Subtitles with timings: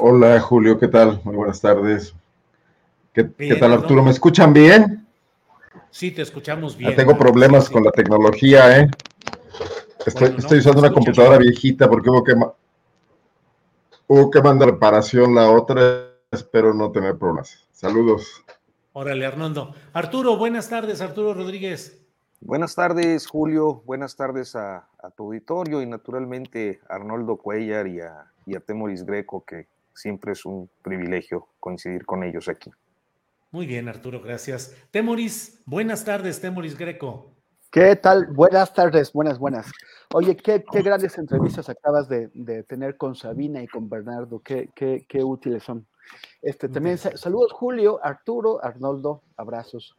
[0.00, 1.20] Hola Julio, ¿qué tal?
[1.24, 2.14] Muy buenas tardes.
[3.12, 4.02] ¿Qué, ¿qué tal Arturo?
[4.02, 5.06] ¿Me escuchan bien?
[5.90, 6.90] Sí, te escuchamos bien.
[6.90, 7.72] Ya tengo problemas sí.
[7.72, 8.88] con la tecnología, ¿eh?
[10.06, 11.50] Estoy, bueno, estoy usando una computadora bien.
[11.50, 12.34] viejita porque hubo que,
[14.06, 16.14] hubo que mandar reparación la otra.
[16.30, 17.66] Espero no tener problemas.
[17.72, 18.44] Saludos.
[18.92, 19.74] Órale, Arnoldo.
[19.92, 22.04] Arturo, buenas tardes, Arturo Rodríguez.
[22.40, 23.82] Buenas tardes, Julio.
[23.84, 28.60] Buenas tardes a, a tu auditorio y naturalmente a Arnoldo Cuellar y a, y a
[28.60, 32.70] Temoris Greco, que siempre es un privilegio coincidir con ellos aquí.
[33.50, 34.74] Muy bien, Arturo, gracias.
[34.90, 37.34] Temoris, buenas tardes, Temoris Greco.
[37.70, 38.26] ¿Qué tal?
[38.28, 39.70] Buenas tardes, buenas, buenas.
[40.14, 44.70] Oye, qué, qué grandes entrevistas acabas de, de, tener con Sabina y con Bernardo, qué,
[44.74, 45.86] qué, qué útiles son.
[46.40, 49.94] Este, también saludos, Julio, Arturo, Arnoldo, abrazos.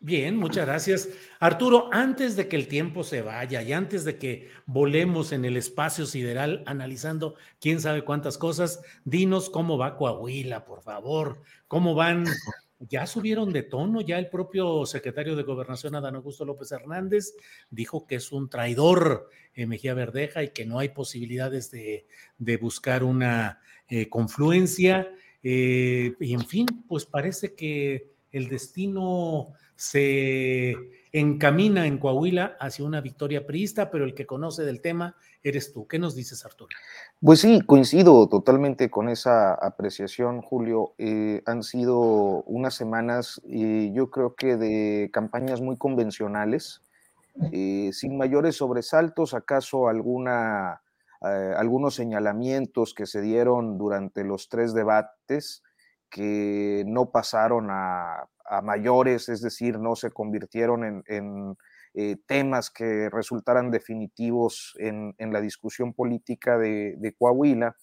[0.00, 1.08] Bien, muchas gracias.
[1.40, 5.56] Arturo, antes de que el tiempo se vaya y antes de que volemos en el
[5.56, 11.40] espacio sideral analizando quién sabe cuántas cosas, dinos cómo va Coahuila, por favor.
[11.66, 12.26] ¿Cómo van?
[12.78, 17.34] Ya subieron de tono, ya el propio secretario de Gobernación, Adán Augusto López Hernández,
[17.70, 22.06] dijo que es un traidor eh, Mejía Verdeja y que no hay posibilidades de,
[22.60, 25.10] buscar una eh, confluencia.
[25.42, 30.74] Eh, y en fin, pues parece que el destino se
[31.12, 35.86] encamina en Coahuila hacia una victoria priista, pero el que conoce del tema eres tú.
[35.86, 36.70] ¿Qué nos dices, Arturo?
[37.20, 40.94] Pues sí, coincido totalmente con esa apreciación, Julio.
[40.98, 41.98] Eh, han sido
[42.44, 46.82] unas semanas, eh, yo creo que de campañas muy convencionales,
[47.52, 50.80] eh, sin mayores sobresaltos, acaso alguna,
[51.20, 55.62] algunos señalamientos que se dieron durante los tres debates
[56.16, 58.26] que no pasaron a
[58.62, 61.56] mayores, es decir, no se convirtieron en,
[61.92, 67.76] eh, temas que resultaran definitivos en, la discusión política de, Coahuila.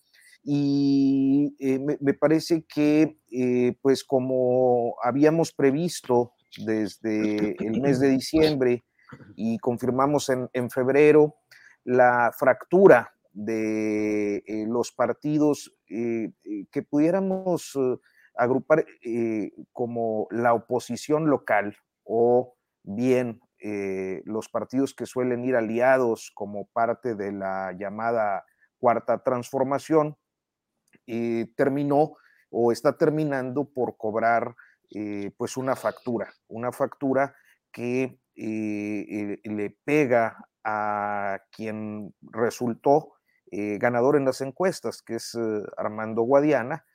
[0.43, 6.33] Y eh, me, parece que, eh, pues como habíamos previsto
[6.66, 8.83] desde el mes de diciembre
[9.35, 11.35] y confirmamos en febrero,
[11.83, 17.77] la fractura de los partidos que pudiéramos
[18.35, 26.31] agrupar eh, como la oposición local o bien eh, los partidos que suelen ir aliados
[26.33, 28.45] como parte de la llamada
[28.77, 30.17] cuarta transformación,
[31.07, 32.17] eh, terminó
[32.49, 34.55] o está terminando por cobrar
[35.38, 37.33] pues una factura, una factura
[37.72, 43.13] que le pega a quien resultó
[43.49, 45.35] ganador en las encuestas, que es
[45.77, 46.85] Armando Guadiana,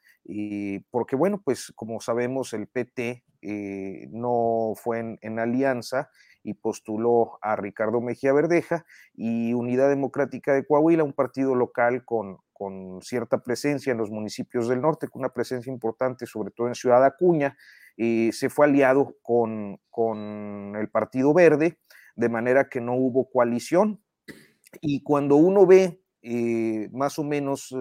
[0.91, 6.11] porque bueno, pues como sabemos el PT eh, no fue en, alianza
[6.43, 8.85] y postuló a Ricardo Mejía Verdeja
[9.15, 14.69] y Unidad Democrática de Coahuila, un partido local con, con cierta presencia en los municipios
[14.69, 17.57] del norte, con una presencia importante sobre todo en Ciudad Acuña,
[17.97, 21.79] eh, se fue aliado con, con el Partido Verde,
[22.17, 24.03] de manera que no hubo coalición.
[24.81, 27.75] Y cuando uno ve eh, más o menos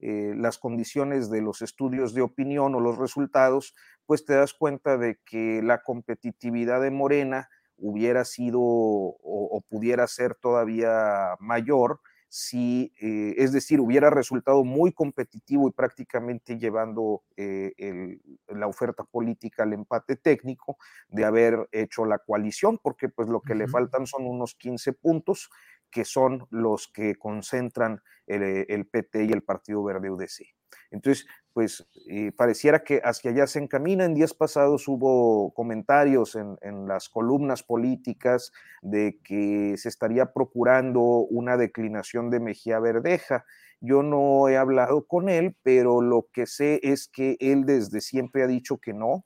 [0.00, 3.74] eh, las condiciones de los estudios de opinión o los resultados,
[4.06, 10.06] pues te das cuenta de que la competitividad de Morena hubiera sido o, o pudiera
[10.06, 12.00] ser todavía mayor
[12.36, 19.62] si, eh, es decir, hubiera resultado muy competitivo y prácticamente llevando eh, la oferta política
[19.62, 20.76] al empate técnico
[21.06, 25.48] de haber hecho la coalición, porque pues lo que le faltan son unos 15 puntos
[25.92, 30.56] que son los que concentran el, PT y el Partido Verde UDC.
[30.90, 34.04] Entonces, pues eh, pareciera que hacia allá se encamina.
[34.04, 38.52] En días pasados hubo comentarios en, las columnas políticas
[38.82, 43.44] de que se estaría procurando una declinación de Mejía Verdeja.
[43.80, 48.42] Yo no he hablado con él, pero lo que sé es que él desde siempre
[48.42, 49.24] ha dicho que no,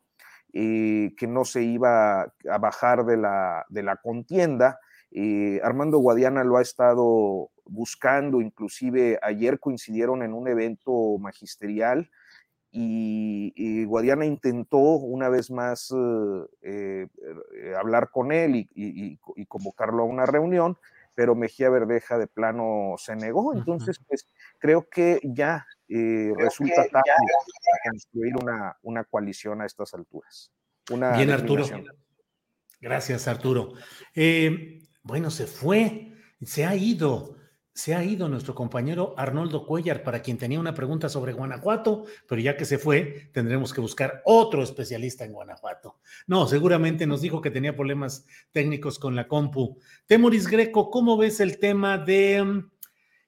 [0.52, 4.78] eh, que no se iba a bajar de la, de la contienda.
[5.10, 12.10] Eh, Armando Guadiana lo ha estado buscando, inclusive ayer coincidieron en un evento magisterial
[12.70, 15.92] y, Guadiana intentó una vez más
[16.62, 20.76] eh, eh, hablar con él y, convocarlo a una reunión,
[21.14, 23.54] pero Mejía Verdeja de plano se negó.
[23.54, 24.26] Entonces, pues
[24.58, 27.10] creo que ya resulta tarde
[27.90, 30.52] construir una, una, coalición a estas alturas.
[30.88, 31.64] Bien, Arturo.
[32.80, 33.72] Gracias, Arturo.
[35.02, 36.12] Bueno, se fue,
[36.42, 37.37] se ha ido,
[37.78, 42.40] se ha ido nuestro compañero Arnoldo Cuellar, para quien tenía una pregunta sobre Guanajuato, pero
[42.40, 46.00] ya que se fue, tendremos que buscar otro especialista en Guanajuato.
[46.26, 49.78] No, seguramente nos dijo que tenía problemas técnicos con la compu.
[50.06, 52.64] Temoris Greco, ¿cómo ves el tema de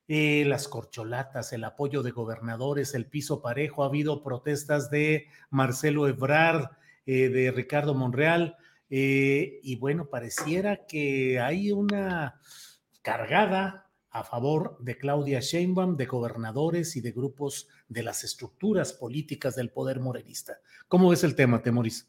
[0.09, 3.85] eh, las corcholatas, el apoyo de gobernadores, el piso parejo?
[3.85, 6.71] Ha habido protestas de Marcelo Ebrard,
[7.07, 8.57] eh, de Ricardo Monreal.
[8.91, 12.41] Eh, y bueno, pareciera que hay una
[13.01, 19.55] cargada a favor de Claudia Sheinbaum, de gobernadores y de grupos de las estructuras políticas
[19.55, 20.59] del poder morenista.
[20.89, 22.09] ¿Cómo ves el tema, Temoris?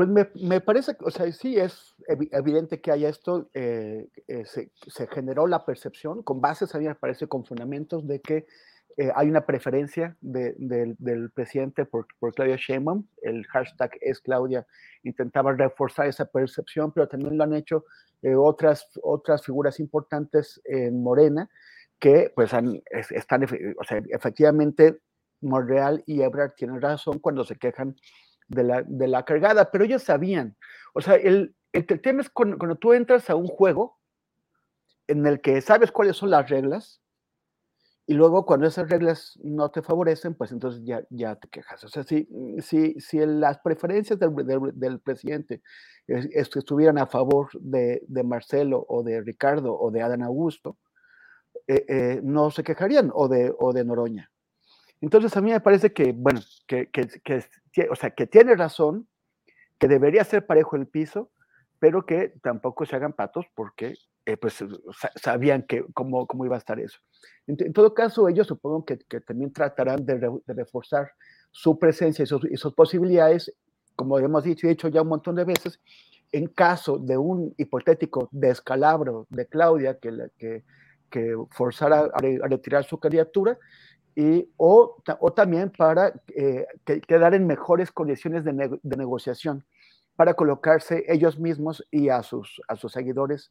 [0.00, 4.70] Pues me, parece, o sea, sí es evidente que haya esto, eh, eh, se,
[5.08, 8.46] generó la percepción, con bases, a mí me parece, con fundamentos de que
[8.96, 14.66] eh, hay una preferencia del presidente por, Claudia Sheinbaum, el hashtag es Claudia,
[15.02, 17.84] intentaba reforzar esa percepción, pero también lo han hecho
[18.22, 21.48] eh, otras, otras figuras importantes en Morena,
[21.98, 22.52] que pues
[23.10, 25.00] están, o sea, efectivamente
[25.40, 27.96] Monreal y Ebrard tienen razón cuando se quejan
[28.48, 30.56] de la, de la cargada, pero ellos sabían,
[30.94, 33.98] o sea, el, el, tema es cuando, cuando tú entras a un juego
[35.06, 37.00] en el que sabes cuáles son las reglas,
[38.10, 41.84] y luego cuando esas reglas no te favorecen, pues entonces ya, ya te quejas.
[41.84, 42.28] O sea, si,
[42.58, 44.34] si, si las preferencias del,
[44.74, 45.62] del, presidente
[46.08, 50.76] estuvieran a favor de, de, Marcelo o de Ricardo o de Adán Augusto,
[51.68, 54.32] eh, eh, no se quejarían, o de, o de Noroña.
[55.00, 59.06] Entonces a mí me parece que, bueno, que, que, que, o sea, que tiene razón,
[59.78, 61.30] que debería ser parejo el piso,
[61.78, 63.94] pero que tampoco se hagan patos porque
[64.30, 64.64] eh, pues
[65.16, 66.98] sabían que, cómo, cómo iba a estar eso.
[67.48, 71.10] En, todo caso, ellos supongo que, que también tratarán de, reforzar
[71.50, 73.52] su presencia y sus, posibilidades,
[73.96, 75.80] como hemos dicho y dicho ya un montón de veces,
[76.30, 80.62] en caso de un hipotético descalabro de Claudia que, que,
[81.10, 83.58] que forzara a, retirar su candidatura,
[84.14, 86.66] y, o, o también para eh,
[87.08, 89.64] quedar en mejores condiciones de, de, negociación,
[90.14, 93.50] para colocarse ellos mismos y a sus, a sus seguidores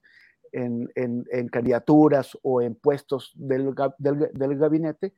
[0.51, 5.15] en, candidaturas o en puestos del, del, gabinete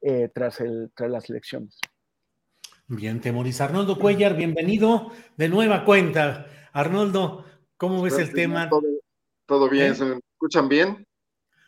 [0.00, 1.78] eh, tras, el, tras las elecciones.
[2.86, 3.60] Bien, Temoris.
[3.60, 6.46] Arnoldo Cuellar, bienvenido de nueva cuenta.
[6.72, 7.44] Arnoldo,
[7.76, 8.68] ¿cómo ves el tema?
[9.46, 9.94] Todo, bien, ¿Eh?
[9.94, 11.06] ¿se me escuchan bien?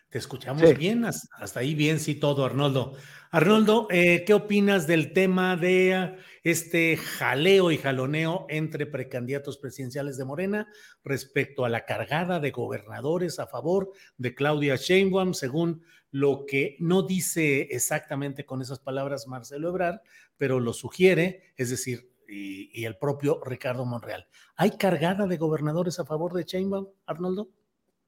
[0.09, 2.95] Te escuchamos bien, hasta ahí bien, sí, todo, Arnoldo.
[3.33, 10.25] Arnoldo, eh, ¿qué opinas del tema de este jaleo y jaloneo entre precandidatos presidenciales de
[10.25, 10.69] Morena
[11.03, 15.83] respecto a la cargada de gobernadores a favor de Claudia Sheinbaum, según
[16.13, 20.01] lo que no dice exactamente con esas palabras Marcelo Ebrard,
[20.37, 24.29] pero lo sugiere, es decir, y, el propio Ricardo Monreal.
[24.57, 27.51] ¿Hay cargada de gobernadores a favor de Sheinbaum, Arnoldo?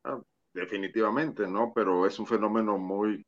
[0.05, 0.21] Ah,
[0.59, 1.73] definitivamente, ¿no?
[1.75, 3.25] Pero es un fenómeno muy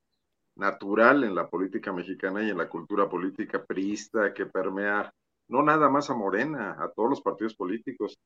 [0.56, 5.12] natural en la política mexicana y en la cultura política priista que permea
[5.48, 8.18] no nada más a Morena, a todos los partidos políticos.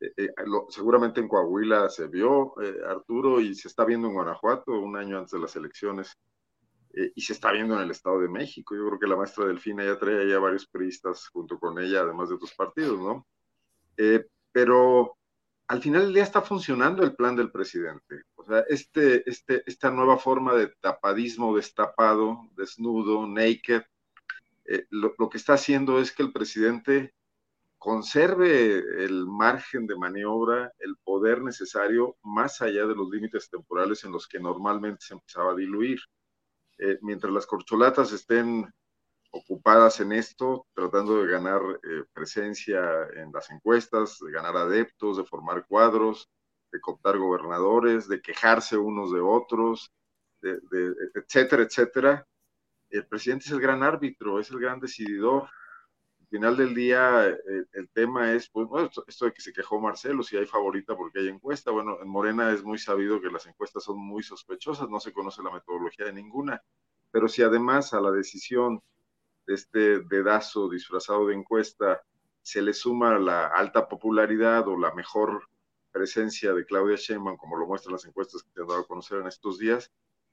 [0.00, 0.28] Eh, eh,
[0.70, 5.18] seguramente en Coahuila se vio, eh, Arturo, y se está viendo en Guanajuato un año
[5.18, 6.16] antes de las elecciones,
[6.96, 8.76] y se está viendo en el Estado de México.
[8.76, 12.28] Yo creo que la maestra Delfina ya trae ya varios priistas junto con ella, además
[12.28, 13.26] de otros partidos, ¿no?
[14.52, 15.16] pero
[15.68, 18.22] al final del día está funcionando el plan del presidente.
[18.34, 23.82] O sea, este, este, esta nueva forma de tapadismo, destapado, desnudo, naked,
[24.66, 27.14] eh, lo, que está haciendo es que el presidente
[27.78, 34.12] conserve el margen de maniobra, el poder necesario más allá de los límites temporales en
[34.12, 36.00] los que normalmente se empezaba a diluir.
[36.78, 38.72] Eh, mientras las corcholatas estén
[39.34, 42.80] ocupadas en esto, tratando de ganar eh, presencia
[43.16, 46.30] en las encuestas, de ganar adeptos, de formar cuadros,
[46.70, 49.92] de cooptar gobernadores, de quejarse unos de otros,
[50.40, 50.60] de,
[51.14, 52.26] etcétera, etcétera.
[52.90, 55.48] El presidente es el gran árbitro, es el gran decididor.
[56.20, 59.80] Al final del día, eh, el tema es, pues, bueno, esto, de que se quejó
[59.80, 61.70] Marcelo, si hay favorita porque hay encuesta.
[61.70, 65.42] Bueno, en Morena es muy sabido que las encuestas son muy sospechosas, no se conoce
[65.42, 66.62] la metodología de ninguna.
[67.10, 68.80] Pero si además a la decisión
[69.46, 72.02] este dedazo disfrazado de encuesta
[72.42, 75.48] se le suma la alta popularidad o la mejor
[75.90, 79.20] presencia de Claudia Sheinbaum, como lo muestran las encuestas que te han dado a conocer
[79.20, 79.90] en estos días,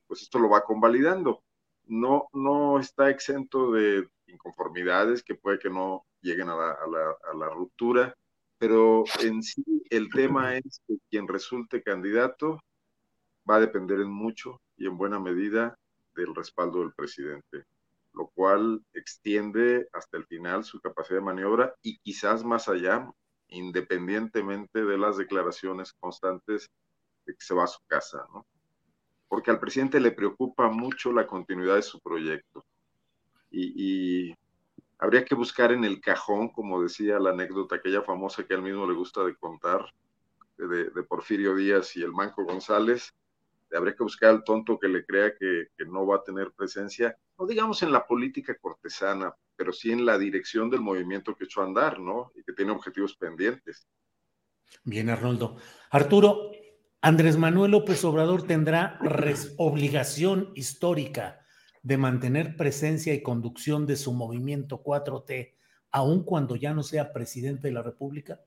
[0.07, 1.43] pues esto lo va convalidando.
[1.85, 7.49] No, no está exento de inconformidades que puede que no lleguen a la, a la
[7.49, 8.15] ruptura,
[8.57, 12.59] pero en sí el tema es que quien resulte candidato
[13.49, 15.77] va a depender en mucho y en buena medida
[16.15, 17.65] del respaldo del presidente
[18.13, 23.09] lo cual extiende hasta el final su capacidad de maniobra y quizás más allá,
[23.47, 26.69] independientemente de las declaraciones constantes
[27.25, 28.45] de que se va a su casa, ¿no?
[29.27, 32.65] Porque al presidente le preocupa mucho la continuidad de su proyecto.
[33.49, 34.33] Y,
[34.99, 38.63] habría que buscar en el cajón, como decía la anécdota aquella famosa que a él
[38.63, 39.85] mismo le gusta de contar,
[40.57, 43.15] de, de Porfirio Díaz y el Manco González,
[43.77, 47.45] habría que buscar al tonto que le crea que, no va a tener presencia, no
[47.45, 51.65] digamos en la política cortesana, pero sí en la dirección del movimiento que echó a
[51.65, 52.31] andar, ¿no?
[52.35, 53.87] Y que tiene objetivos pendientes.
[54.83, 55.57] Bien, Arnoldo.
[55.89, 56.51] Arturo,
[57.01, 58.99] Andrés Manuel López Obrador tendrá
[59.57, 61.45] obligación histórica
[61.81, 65.55] de mantener presencia y conducción de su movimiento 4T,
[65.91, 68.39] aun cuando ya no sea presidente de la República.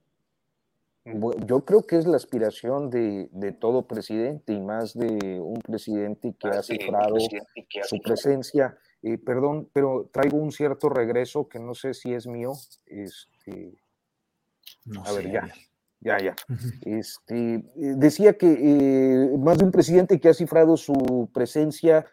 [1.04, 6.48] Yo creo que es la aspiración de, todo presidente y más de un presidente que
[6.48, 8.78] ha cifrado su presencia.
[9.02, 12.52] Eh, perdón, pero traigo un cierto regreso que no sé si es mío.
[12.86, 13.74] Este,
[15.04, 15.52] a ver, ya,
[16.00, 16.36] ya, ya.
[16.86, 22.06] Este, eh, decía que eh, más de un presidente que ha cifrado su presencia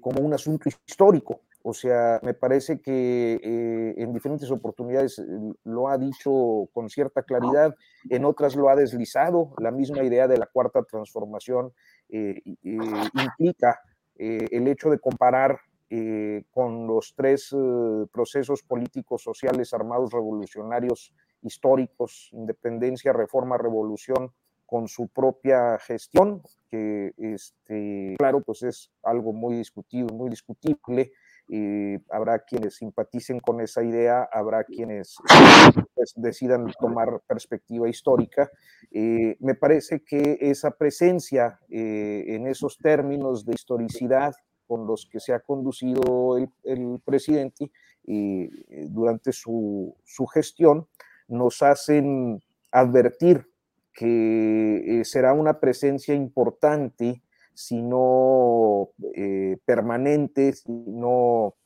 [0.00, 1.42] como un asunto histórico.
[1.62, 5.24] O sea, me parece que eh, en diferentes oportunidades eh,
[5.64, 7.74] lo ha dicho con cierta claridad,
[8.08, 9.52] en otras lo ha deslizado.
[9.58, 11.72] La misma idea de la cuarta transformación
[12.08, 13.80] eh, implica
[14.16, 15.58] el hecho de comparar
[16.50, 17.56] con los tres
[18.12, 24.30] procesos políticos, sociales, armados, revolucionarios históricos, independencia, reforma, revolución,
[24.66, 31.10] con su propia gestión, que este, claro, pues es algo muy discutible, muy discutible
[32.10, 35.16] habrá quienes simpaticen con esa idea, habrá quienes
[35.94, 38.50] pues, decidan tomar perspectiva histórica.
[38.90, 44.34] Eh, me parece que esa presencia eh, en esos términos de historicidad
[44.66, 47.70] con los que se ha conducido el, presidente
[48.06, 48.48] eh,
[48.88, 50.86] durante su, su gestión
[51.28, 52.40] nos hacen
[52.70, 53.46] advertir
[53.92, 57.22] que será una presencia importante
[57.60, 61.56] sino eh, permanente, sino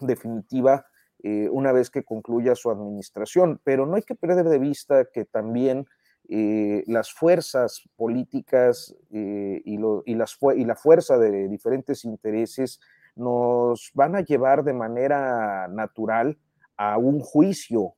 [0.00, 0.86] definitiva,
[1.22, 3.60] eh, una vez que concluya su administración.
[3.62, 5.86] Pero no hay que perder de vista que también
[6.30, 9.76] eh, las fuerzas políticas y,
[10.14, 12.80] las, la fuerza de diferentes intereses
[13.14, 16.38] nos van a llevar de manera natural
[16.78, 17.96] a un juicio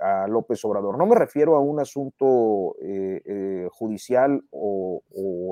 [0.00, 0.96] a López Obrador.
[0.96, 2.74] No me refiero a un asunto
[3.70, 5.02] judicial o,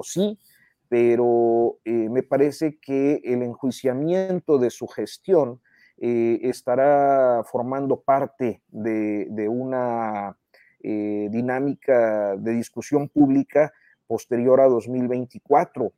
[0.02, 0.38] sí,
[0.88, 5.60] pero eh, me parece que el enjuiciamiento de su gestión
[5.98, 10.36] eh, estará formando parte de, una
[10.82, 13.72] eh, dinámica de discusión pública
[14.06, 15.92] posterior a 2024,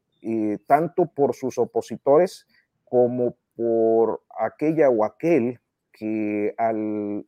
[0.67, 2.47] tanto por sus opositores
[2.85, 5.61] como por aquella o aquel
[5.93, 7.25] que al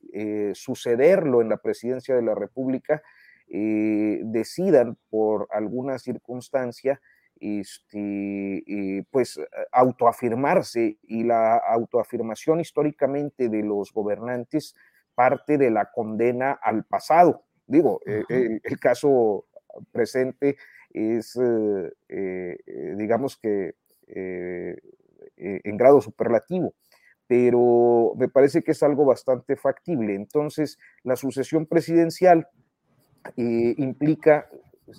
[0.55, 3.03] sucederlo en la presidencia de la República
[3.49, 7.01] decidan por alguna circunstancia
[7.41, 9.41] este, pues
[9.73, 14.75] autoafirmarse y la autoafirmación históricamente de los gobernantes
[15.19, 17.43] parte de la condena al pasado.
[17.67, 18.23] Digo, eh,
[18.63, 19.47] el, caso
[19.91, 20.57] presente
[20.91, 23.75] es, eh, eh, digamos que,
[24.07, 26.73] en grado superlativo,
[27.27, 30.15] pero me parece que es algo bastante factible.
[30.15, 32.47] Entonces, la sucesión presidencial
[33.35, 34.49] implica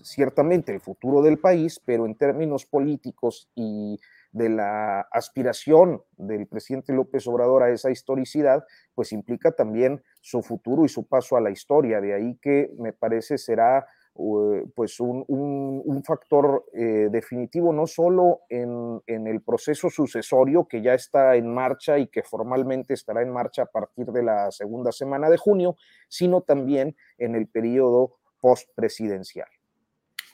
[0.04, 4.00] ciertamente el futuro del país, pero en términos políticos y
[4.32, 10.86] de la aspiración del presidente López Obrador a esa historicidad, pues implica también su futuro
[10.86, 12.00] y su paso a la historia.
[12.02, 13.88] De ahí que me parece será
[14.76, 21.54] pues un, factor eh, definitivo no solo en, el proceso sucesorio que ya está en
[21.54, 25.76] marcha y que formalmente estará en marcha a partir de la segunda semana de junio,
[26.08, 29.48] sino también en el periodo postpresidencial.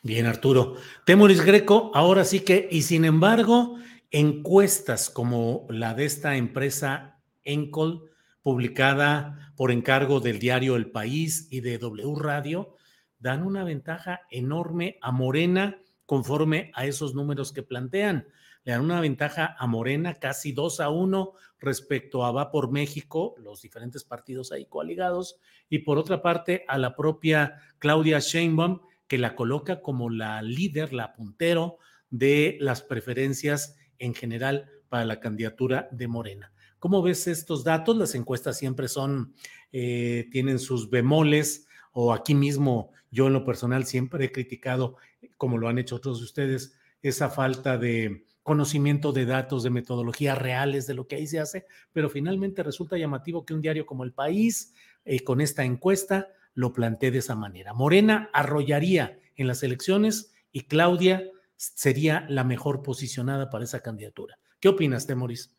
[0.05, 0.75] Bien, Arturo.
[1.03, 3.79] Temoris Greco, ahora sí que, y sin embargo,
[4.11, 8.11] encuestas como la de esta empresa Encol,
[8.43, 12.75] publicada por encargo del diario El País y de W Radio,
[13.17, 18.27] dan una ventaja enorme a Morena conforme a esos números que plantean.
[18.63, 23.33] Le dan una ventaja a Morena casi 2 a 1 respecto a Va por México,
[23.39, 29.17] los diferentes partidos ahí coaligados, y por otra parte a la propia Claudia Sheinbaum, que
[29.17, 31.77] la coloca como la líder, la puntero
[32.09, 36.51] de las preferencias en general para la candidatura de Morena.
[36.79, 37.97] ¿Cómo ves estos datos?
[37.97, 39.33] Las encuestas siempre son,
[39.71, 44.97] eh, tienen sus bemoles, o aquí mismo yo en lo personal siempre he criticado,
[45.37, 50.37] como lo han hecho otros de ustedes, esa falta de conocimiento de datos, de metodologías
[50.37, 54.03] reales de lo que ahí se hace, pero finalmente resulta llamativo que un diario como
[54.03, 54.73] El País,
[55.05, 57.73] eh, con esta encuesta, lo plantee de esa manera.
[57.73, 61.23] Morena arrollaría en las elecciones y Claudia
[61.57, 64.39] sería la mejor posicionada para esa candidatura.
[64.59, 65.53] ¿Qué opinas, Temoris?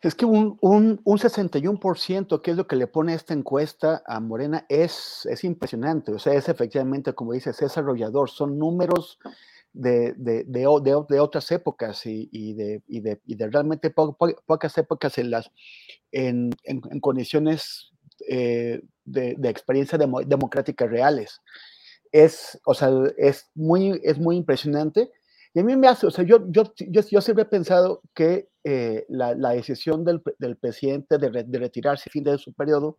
[0.00, 4.18] Es que un, un, un 61%, que es lo que le pone esta encuesta a
[4.18, 6.12] Morena, es, es impresionante.
[6.12, 8.28] O sea, es efectivamente, como dices, es arrollador.
[8.28, 9.18] Son números
[9.72, 10.60] de, de, de,
[11.08, 15.50] de otras épocas y, y, de, y, de, realmente pocas épocas en, las,
[16.10, 17.91] en, en, condiciones
[18.28, 21.40] eh, de, experiencia democrática reales.
[22.10, 25.10] Es, o sea, es muy, es muy impresionante
[25.54, 29.04] y a mí me hace, o sea, yo, yo, yo, siempre he pensado que eh,
[29.08, 32.98] la, la, decisión del, del presidente de, de, retirarse a fin de su periodo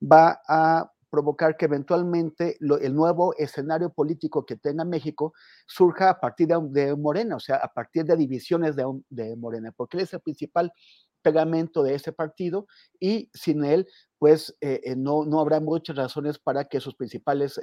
[0.00, 5.32] va a provocar que eventualmente el nuevo escenario político que tenga México
[5.66, 9.72] surja a partir de, de Morena, o sea, a partir de divisiones de, de Morena,
[9.72, 10.72] porque él es el principal
[11.22, 12.66] pegamento de ese partido
[12.98, 13.86] y sin él,
[14.18, 17.60] pues eh, eh, no, no habrá muchas razones para que sus principales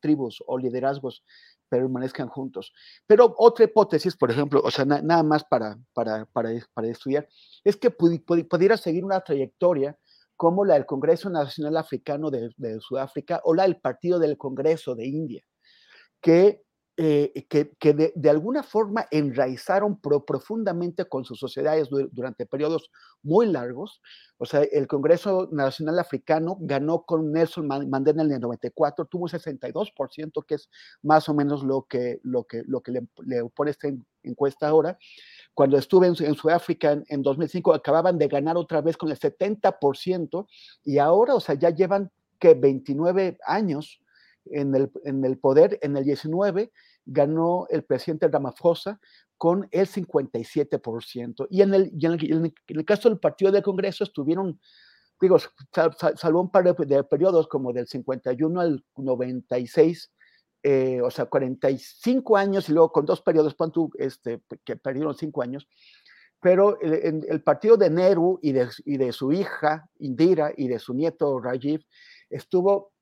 [0.00, 1.22] tribus o liderazgos
[1.68, 2.72] permanezcan juntos.
[3.06, 7.28] Pero otra hipótesis, por ejemplo, o sea, nada más para, para, para, para, estudiar,
[7.64, 9.98] es que pudiera seguir una trayectoria
[10.36, 14.94] como la del Congreso Nacional Africano de, de Sudáfrica o la del Partido del Congreso
[14.94, 15.44] de India,
[16.20, 16.63] que
[16.96, 22.88] eh, que, que de, de, alguna forma enraizaron pro, profundamente con sus sociedades durante periodos
[23.20, 24.00] muy largos.
[24.38, 30.46] O sea, el Congreso Nacional Africano ganó con Nelson Mandela en el 94, tuvo 62%,
[30.46, 30.70] que es
[31.02, 33.88] más o menos lo que, lo que, lo que le, le pone esta
[34.22, 34.96] encuesta ahora.
[35.52, 39.18] Cuando estuve en, en Sudáfrica en, en 2005, acababan de ganar otra vez con el
[39.18, 40.46] 70%,
[40.84, 44.00] y ahora, o sea, ya llevan que 29 años
[44.46, 46.72] en el, en el poder, en el 19
[47.06, 49.00] ganó el presidente Ramaphosa
[49.36, 51.46] con el 57%.
[51.50, 54.60] Y en el, en el, caso del Partido del Congreso estuvieron,
[55.20, 55.36] digo,
[56.16, 60.12] salvo un par de, periodos como del 51 al 96,
[60.62, 63.54] eh, o sea, 45 años y luego con dos periodos,
[63.98, 65.68] este, que perdieron cinco años,
[66.40, 70.78] pero el, el, partido de Nehru y de, y de su hija Indira y de
[70.78, 71.84] su nieto Rajiv
[72.28, 72.93] estuvo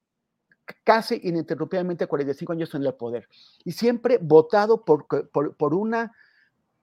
[0.85, 3.28] casi ininterrumpidamente 45 años en el poder
[3.64, 6.12] y siempre votado por, por, una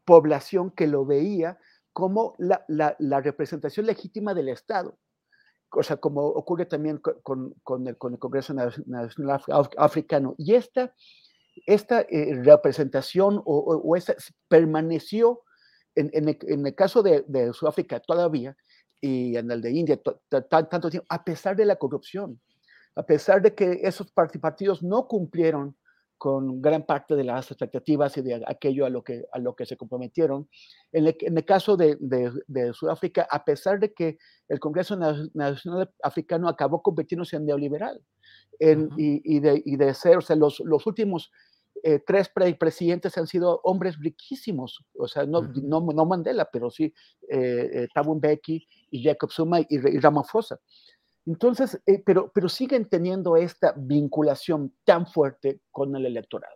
[0.06, 1.58] población que lo veía
[1.94, 4.98] como la, la, representación legítima del Estado.
[5.72, 9.44] O sea, como ocurre también con, con, el, con el, Congreso Nacional
[9.78, 10.34] Africano.
[10.38, 10.94] Y esta,
[11.66, 14.16] esta eh, representación o, o, esa,
[14.48, 15.42] permaneció
[15.96, 18.56] en, en, el, en, el, caso de, de, Sudáfrica todavía
[19.02, 20.00] y en el de India
[20.50, 22.40] tanto tiempo, a pesar de la corrupción
[22.96, 25.76] a pesar de que esos partidos no cumplieron
[26.20, 29.66] con gran parte de las expectativas y de aquello a lo que, a lo que
[29.66, 30.50] se comprometieron.
[30.92, 34.18] En el, caso de, de, Sudáfrica, a pesar de que
[34.50, 38.04] el Congreso Nacional Africano acabó convirtiéndose en neoliberal
[38.60, 41.32] en, y, y, de, y, de, ser, o sea, los, los últimos
[41.84, 46.94] eh, tres presidentes han sido hombres riquísimos, o sea, no, no, no, Mandela, pero sí
[47.30, 50.60] eh, eh, Thabo Mbeki y Jacob Zuma y, y Ramaphosa.
[51.30, 56.56] Entonces, eh, pero, pero siguen teniendo esta vinculación tan fuerte con el electorado,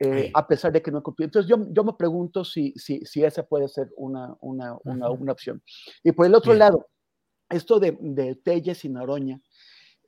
[0.00, 1.26] eh, a pesar de que no cumplió.
[1.26, 5.30] Entonces, yo, yo me pregunto si, si, si, esa puede ser una, una, una, una
[5.30, 5.62] opción.
[6.02, 6.88] Y por el otro lado,
[7.48, 9.40] esto de, de Telles y Noroña,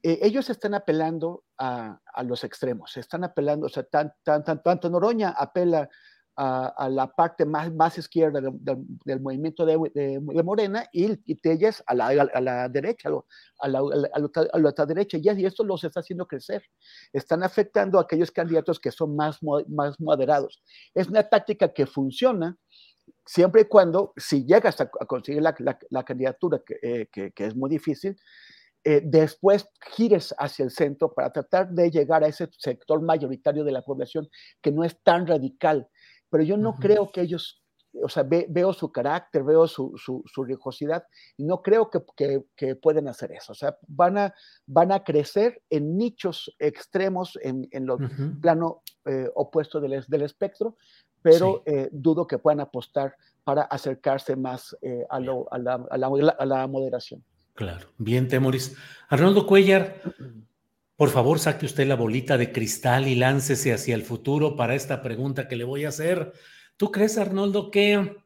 [0.03, 4.61] eh, ellos están apelando a, a, los extremos, están apelando, o sea, tan, tan, tan,
[4.61, 5.89] tanto Noroña apela
[6.37, 12.09] a, la parte más, más izquierda del movimiento de, Morena y, y Telles a la,
[12.09, 13.09] a la derecha,
[13.61, 16.65] a la, a la, otra derecha, y, esto los está haciendo crecer.
[17.13, 20.63] Están afectando a aquellos candidatos que son más, más moderados.
[20.95, 22.57] Es una táctica que funciona
[23.25, 28.17] siempre y cuando, si llegas a, conseguir la, candidatura, eh, que, que, es muy difícil,
[28.87, 33.73] eh, después gires hacia el centro para tratar de llegar a ese sector mayoritario de
[33.73, 34.29] la población
[34.61, 35.89] que no es tan radical
[36.35, 37.63] pero yo no creo que ellos,
[38.03, 41.05] o sea, veo su carácter, veo su, su, su rijosidad
[41.37, 43.53] y no creo que, que, pueden hacer eso.
[43.53, 44.35] O sea, van a,
[44.67, 50.77] van a crecer en nichos extremos en, en el plano eh, opuesto del, del, espectro,
[51.23, 55.97] pero eh, dudo que puedan apostar para acercarse más eh, a, lo, a, la, a,
[55.97, 57.23] la, a, la, moderación.
[57.55, 58.77] Claro, bien, Temoris.
[59.09, 60.03] Arnoldo Cuellar.
[60.97, 65.03] Por favor, saque usted la bolita de cristal y láncese hacia el futuro para esta
[65.03, 66.33] pregunta que le voy a hacer.
[66.77, 68.17] ¿Tú crees, Arnoldo, que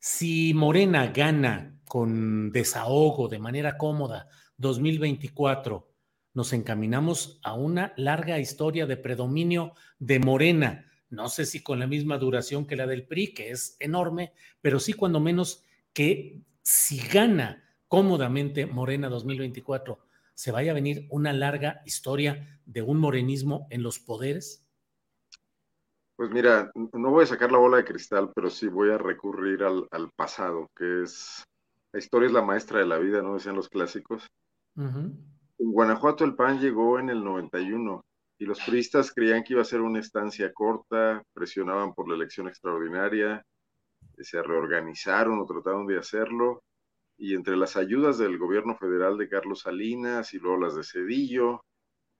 [0.00, 5.88] si Morena gana con desahogo, de manera cómoda, 2024,
[6.34, 10.84] nos encaminamos a una larga historia de predominio de Morena?
[11.08, 14.80] No sé si con la misma duración que la del PRI, que es enorme, pero
[14.80, 15.62] sí cuando menos
[15.92, 20.05] que si gana cómodamente Morena 2024,
[20.36, 24.64] se vaya a venir una larga historia de un morenismo en los poderes?
[26.14, 29.62] Pues mira, no voy a sacar la bola de cristal, pero sí voy a recurrir
[29.64, 31.42] al, pasado, que es,
[31.92, 33.34] la historia es la maestra de la vida, ¿no?
[33.34, 34.26] Decían los clásicos.
[34.76, 35.26] En
[35.58, 38.02] Guanajuato el PAN llegó en el 91
[38.38, 42.46] y los priistas creían que iba a ser una estancia corta, presionaban por la elección
[42.48, 43.42] extraordinaria,
[44.18, 46.62] se reorganizaron o trataron de hacerlo
[47.18, 51.64] y entre las ayudas del gobierno federal de Carlos Salinas y luego las de Cedillo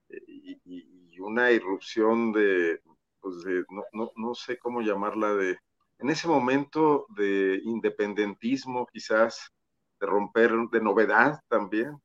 [0.08, 2.82] eh, y, una irrupción de,
[3.20, 5.58] pues de no, no, no, sé cómo llamarla, de
[5.98, 9.50] en ese momento de independentismo quizás,
[9.98, 11.98] de romper, de novedad también,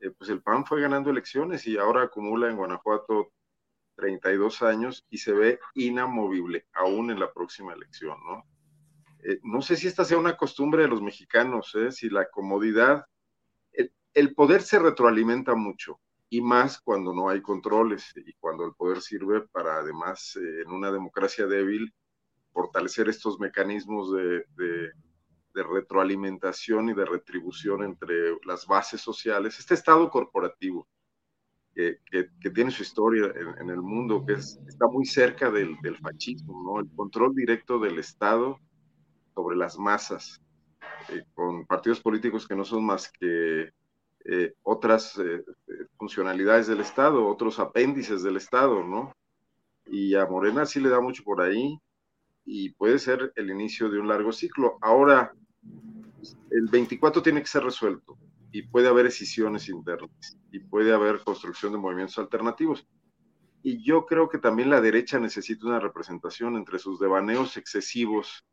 [0.00, 3.32] eh, pues el PAN fue ganando elecciones y ahora acumula en Guanajuato
[3.96, 8.44] 32 años y se ve inamovible aún en la próxima elección, ¿no?
[9.24, 11.90] Eh, no sé si esta sea una costumbre de los mexicanos, ¿eh?
[11.90, 13.06] si la comodidad,
[14.12, 19.00] el, poder se retroalimenta mucho y más cuando no hay controles y cuando el poder
[19.00, 21.92] sirve para además eh, en una democracia débil
[22.52, 24.44] fortalecer estos mecanismos de,
[25.54, 30.86] retroalimentación y de retribución entre las bases sociales, este estado corporativo
[31.74, 31.98] que,
[32.54, 37.78] tiene su historia en, el mundo, que está muy cerca del, fascismo, el control directo
[37.78, 38.60] del Estado
[39.34, 40.40] sobre las masas,
[41.10, 43.70] eh, con partidos políticos que no son más que
[44.26, 45.44] eh, otras eh,
[45.98, 49.12] funcionalidades del Estado, otros apéndices del Estado, ¿no?
[49.86, 51.78] Y a Morena sí le da mucho por ahí
[52.46, 54.78] y puede ser el inicio de un largo ciclo.
[54.80, 55.34] Ahora,
[56.50, 58.16] el 24 tiene que ser resuelto
[58.50, 62.86] y puede haber decisiones internas y puede haber construcción de movimientos alternativos.
[63.62, 68.44] Y yo creo que también la derecha necesita una representación entre sus devaneos excesivos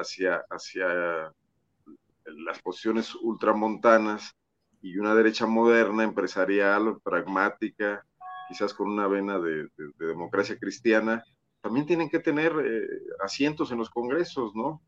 [0.00, 1.32] hacia, hacia
[2.24, 4.36] las posiciones ultramontanas
[4.82, 8.04] y una derecha moderna, empresarial, pragmática,
[8.48, 11.22] quizás con una vena de, democracia cristiana,
[11.60, 12.86] también tienen que tener eh,
[13.22, 14.82] asientos en los congresos, ¿no?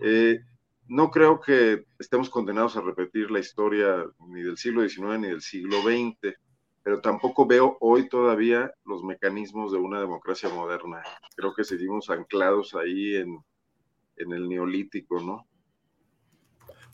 [0.00, 0.40] Eh,
[0.88, 5.40] no creo que estemos condenados a repetir la historia ni del siglo XIX ni del
[5.40, 6.36] siglo XX,
[6.82, 11.02] pero tampoco veo hoy todavía los mecanismos de una democracia moderna.
[11.36, 13.38] Creo que seguimos anclados ahí en,
[14.16, 15.46] en el neolítico, ¿no?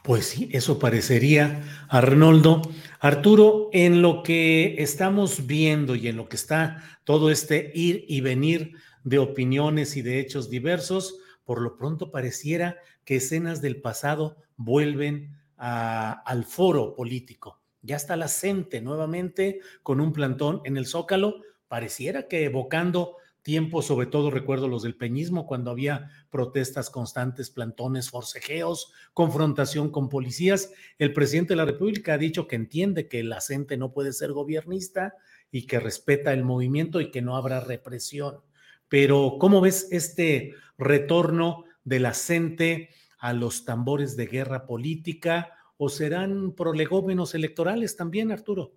[0.03, 2.63] Pues sí, eso parecería, Arnoldo.
[3.01, 8.21] Arturo, en lo que estamos viendo y en lo que está todo este ir y
[8.21, 8.73] venir
[9.05, 15.37] de opiniones y de hechos diversos, por lo pronto pareciera que escenas del pasado vuelven
[15.57, 17.61] al foro político.
[17.83, 23.17] Ya está la CENTE nuevamente con un plantón en el Zócalo, pareciera que evocando
[23.49, 30.11] tiempos, sobre todo recuerdo los del peñismo, cuando había protestas constantes, plantones, forcejeos, confrontación con
[30.11, 30.71] policías.
[30.99, 34.35] El presidente de la República ha dicho que entiende que la gente no puede ser
[34.35, 35.15] gobernista
[35.51, 38.41] y que respeta el movimiento y que no habrá represión.
[38.87, 45.89] Pero, ¿cómo ves este retorno de la gente a los tambores de guerra política o
[45.89, 48.75] serán prolegómenos electorales también, Arturo?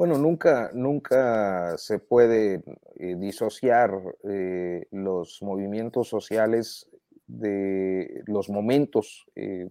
[0.00, 2.62] Bueno, nunca, nunca se puede
[2.96, 3.92] eh, disociar
[4.24, 6.88] eh, los movimientos sociales
[7.26, 9.68] de los momentos eh,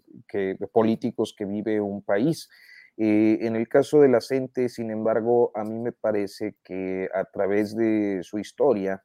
[0.72, 2.48] políticos que vive un país.
[2.96, 7.76] en el caso de la CENTE, sin embargo, a mí me parece que a través
[7.76, 9.04] de su historia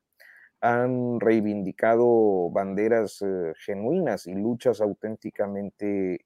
[0.60, 3.24] han reivindicado banderas
[3.64, 6.18] genuinas y luchas auténticamente,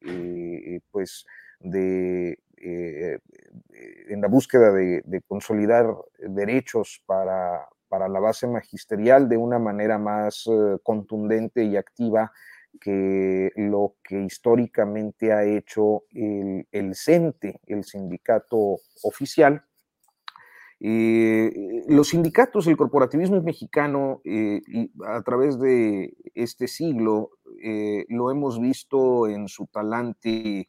[0.91, 1.25] pues,
[1.61, 9.99] de, en la búsqueda de, consolidar derechos para, para la base magisterial de una manera
[9.99, 12.33] más eh, contundente y activa
[12.81, 19.65] que lo que históricamente ha hecho el, el CENTE, el sindicato oficial.
[20.81, 24.61] Eh, los sindicatos, el corporativismo mexicano, eh,
[25.05, 27.31] a través de este siglo,
[28.09, 30.69] lo hemos visto en su talante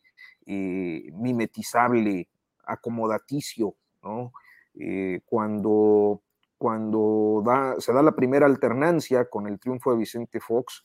[0.49, 2.27] mimetizable,
[2.65, 4.31] acomodaticio, ¿no?
[5.25, 6.21] cuando
[6.59, 7.41] cuando
[7.79, 10.83] se da la primera alternancia con el triunfo de Vicente Fox,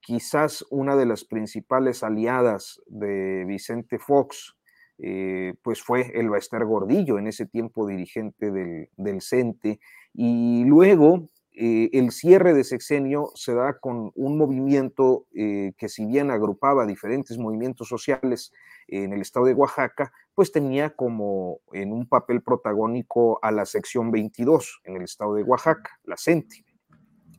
[0.00, 4.56] quizás una de las principales aliadas de Vicente Fox,
[4.96, 9.80] eh, pues fue el Baester Gordillo, en ese tiempo dirigente del, del CENTE,
[10.14, 16.06] y luego eh, el cierre de sexenio se da con un movimiento eh, que si
[16.06, 18.52] bien agrupaba diferentes movimientos sociales
[18.88, 24.10] en el estado de Oaxaca, pues tenía como en un papel protagónico a la sección
[24.10, 26.64] 22 en el estado de Oaxaca, la CENTE.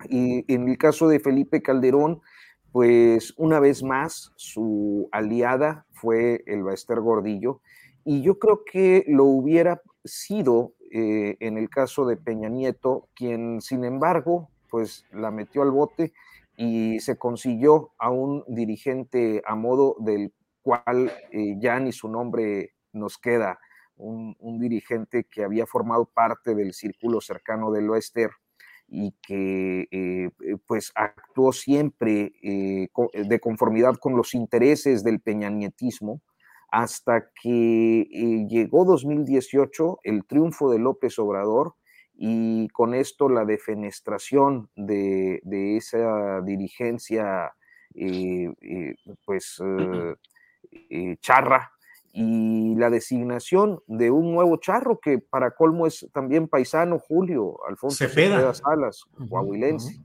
[0.10, 2.22] Y en el caso de Felipe Calderón,
[2.72, 7.62] pues una vez más su aliada fue el Baester Gordillo,
[8.06, 13.62] y yo creo que lo hubiera sido eh, en el caso de Peña Nieto, quien
[13.62, 16.14] sin embargo, pues la metió al bote
[16.56, 22.76] y se consiguió a un dirigente a modo del cual eh, ya ni su nombre
[22.92, 23.58] nos queda,
[23.98, 28.30] un, dirigente que había formado parte del círculo cercano del Oester
[28.88, 30.30] y que eh,
[30.68, 36.22] pues actuó siempre de conformidad con los intereses del peñanietismo
[36.74, 41.76] hasta que llegó 2018 el triunfo de López Obrador
[42.16, 47.54] y con esto la defenestración de, de esa dirigencia
[49.24, 49.62] pues
[51.22, 51.72] charra
[52.12, 57.98] y la designación de un nuevo charro que para colmo es también paisano, Julio Alfonso
[57.98, 60.02] Cepeda, Salas, coahuilense,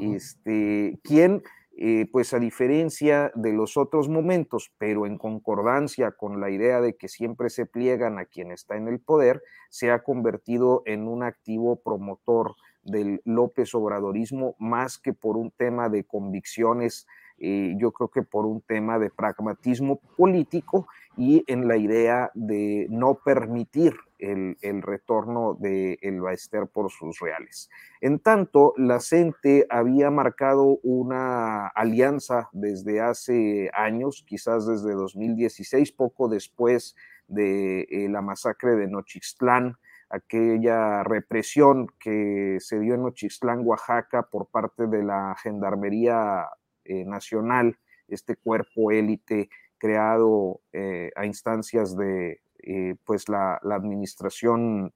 [0.00, 1.44] este, quien,
[1.76, 6.96] eh, pues a diferencia de los otros momentos, pero en concordancia con la idea de
[6.96, 11.22] que siempre se pliegan a quien está en el poder, se ha convertido en un
[11.22, 17.06] activo promotor del López Obradorismo más que por un tema de convicciones
[17.44, 22.86] eh, yo creo que por un tema de pragmatismo político y en la idea de
[22.88, 27.68] no permitir el, retorno de el Baester por sus reales.
[28.00, 36.28] En tanto, la CENTE había marcado una alianza desde hace años, quizás desde 2016, poco
[36.28, 36.94] después
[37.26, 39.78] de eh, la masacre de Nochixtlán,
[40.10, 46.46] aquella represión que se dio en Nochixtlán, Oaxaca, por parte de la Gendarmería
[46.84, 54.92] eh, nacional, este cuerpo élite creado eh, a instancias de eh, pues la, la administración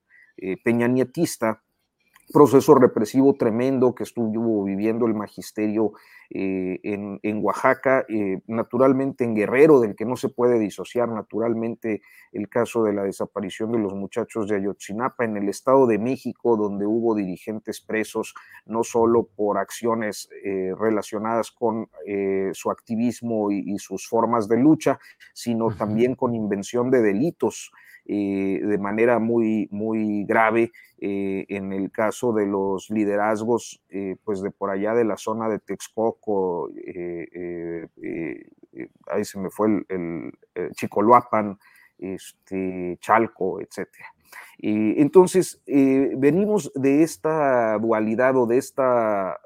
[0.64, 1.64] peñanietista,
[2.32, 5.92] proceso represivo tremendo que estuvo viviendo el magisterio
[6.30, 12.48] eh, en, Oaxaca, eh, naturalmente en Guerrero, del que no se puede disociar, naturalmente el
[12.48, 16.84] caso de la desaparición de los muchachos de Ayotzinapa, en el Estado de México, donde
[16.84, 18.34] hubo dirigentes presos,
[18.64, 21.88] no solo por acciones eh, relacionadas con
[22.52, 24.98] su activismo y, sus formas de lucha,
[25.32, 27.72] sino también con invención de delitos.
[28.06, 34.50] De manera muy, muy grave eh, en el caso de los liderazgos, eh, pues de
[34.50, 37.86] por allá de la zona de Texcoco, eh,
[39.08, 40.32] ahí se me fue el, el
[41.98, 43.88] este, Chalco, etc.
[44.58, 49.38] entonces, venimos de esta dualidad o de esta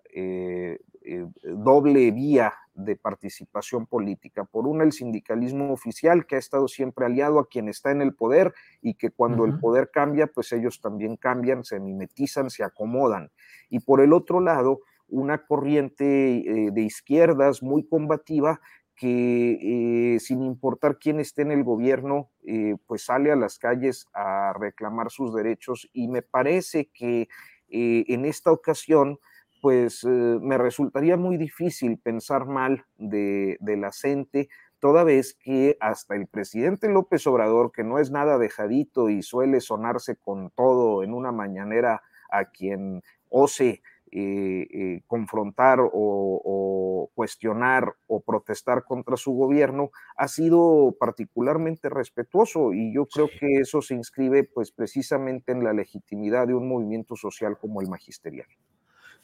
[1.43, 2.53] doble vía
[2.85, 4.45] de participación política.
[4.45, 8.15] Por una, el sindicalismo oficial, que ha estado siempre aliado a quien está en el
[8.15, 13.31] poder y que cuando el poder cambia, pues ellos también cambian, se mimetizan, se acomodan.
[13.69, 18.61] Y por el otro lado, una corriente eh, de izquierdas muy combativa
[18.95, 24.07] que eh, sin importar quién esté en el gobierno, eh, pues sale a las calles
[24.13, 27.29] a reclamar sus derechos y me parece que
[27.73, 29.21] en esta ocasión
[29.61, 36.17] pues eh, me resultaría muy difícil pensar mal de, la gente, toda vez que hasta
[36.17, 41.15] el presidente López Obrador, que no es nada dejadito y suele sonarse con todo en
[41.15, 49.91] una mañanera a quien ose eh, eh, confrontar o, cuestionar o protestar contra su gobierno,
[50.17, 55.73] ha sido particularmente respetuoso y yo creo que eso se inscribe pues precisamente en la
[55.73, 58.49] legitimidad de un movimiento social como el magisterial.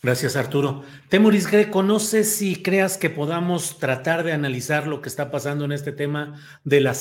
[0.03, 0.83] Gracias, Arturo.
[1.09, 5.65] Temoris Greco, no sé si creas que podamos tratar de analizar lo que está pasando
[5.65, 6.95] en este tema de la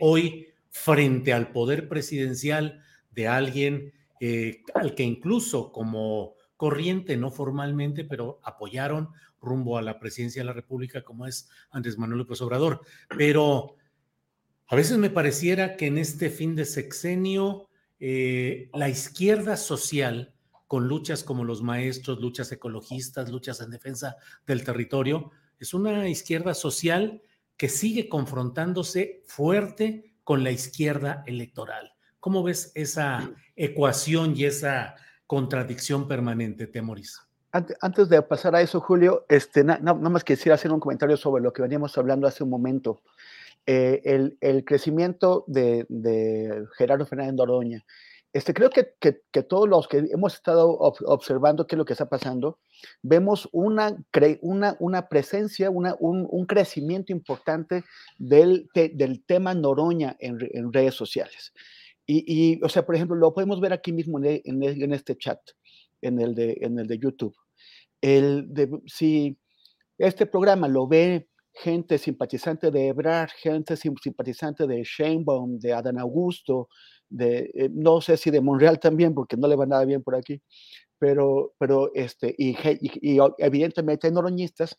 [0.00, 8.04] hoy frente al poder presidencial de alguien eh, al que incluso como corriente, no formalmente,
[8.04, 9.08] pero apoyaron
[9.40, 12.82] rumbo a la presidencia de la República, como es Andrés Manuel López Obrador.
[13.16, 13.76] Pero
[14.66, 20.34] a veces me pareciera que en este fin de sexenio, eh, la izquierda social,
[20.70, 24.14] con luchas como los maestros, luchas ecologistas, luchas en defensa
[24.46, 25.32] del territorio.
[25.58, 27.22] Es una izquierda social
[27.56, 31.92] que sigue confrontándose fuerte con la izquierda electoral.
[32.20, 34.94] ¿Cómo ves esa ecuación y esa
[35.26, 37.18] contradicción permanente, Temoris?
[37.50, 41.52] Antes de pasar a eso, Julio, este, nada más quisiera hacer un comentario sobre lo
[41.52, 43.02] que veníamos hablando hace un momento.
[43.66, 47.84] Eh, el, crecimiento de, de Gerardo Fernández Doroña
[48.32, 52.08] este, creo que, que, todos los que hemos estado observando qué es lo que está
[52.08, 52.60] pasando,
[53.02, 53.96] vemos una,
[54.40, 57.82] una, una presencia, una, un, un, crecimiento importante
[58.18, 61.52] del, del tema Noroña en, en redes sociales.
[62.06, 65.16] Y, y, o sea, por ejemplo, lo podemos ver aquí mismo en, en, en este
[65.16, 65.40] chat,
[66.00, 67.34] en el de, en el de YouTube.
[68.00, 68.48] El
[68.86, 69.38] si
[69.98, 76.68] este programa lo ve gente simpatizante de Ebrard, gente simpatizante de Sheinbaum, de Adán Augusto,
[77.10, 80.14] de, eh, no sé si de Monreal también, porque no le va nada bien por
[80.14, 80.40] aquí,
[80.98, 84.78] pero, pero este, y, y, evidentemente hay noroñistas,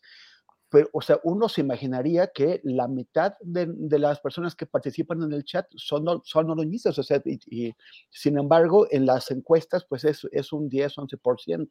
[0.70, 5.22] pero, o sea, uno se imaginaría que la mitad de, de, las personas que participan
[5.22, 7.74] en el chat son, son noroñistas, o sea, y,
[8.08, 11.68] sin embargo, en las encuestas, pues es, es un 10, 11%.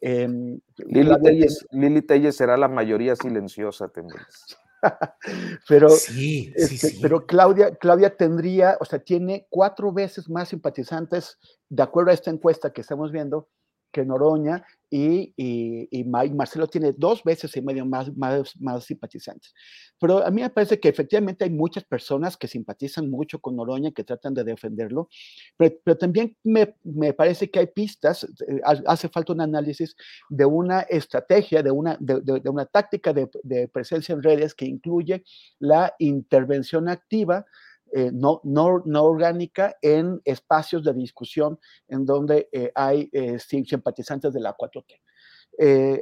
[0.00, 0.26] Eh,
[1.72, 4.56] Lili, Telles, será la mayoría silenciosa, tendrás.
[5.68, 11.38] pero, este, pero Claudia, Claudia tendría, o sea, tiene cuatro veces más simpatizantes,
[11.68, 13.48] de acuerdo a esta encuesta que estamos viendo,
[13.90, 19.54] que Noroña y, y, Marcelo tiene dos veces y medio más, más, más, simpatizantes.
[20.00, 23.92] Pero a mí me parece que efectivamente hay muchas personas que simpatizan mucho con Noroña,
[23.92, 25.08] que tratan de defenderlo,
[25.56, 29.94] pero, pero también me, me, parece que hay pistas, eh, hace falta un análisis
[30.28, 34.64] de una estrategia, de una, de, de, una táctica de, de presencia en redes que
[34.64, 35.22] incluye
[35.60, 37.46] la intervención activa
[37.92, 44.32] eh, no, no, no, orgánica en espacios de discusión en donde eh, hay eh, simpatizantes
[44.32, 45.00] de la 4T.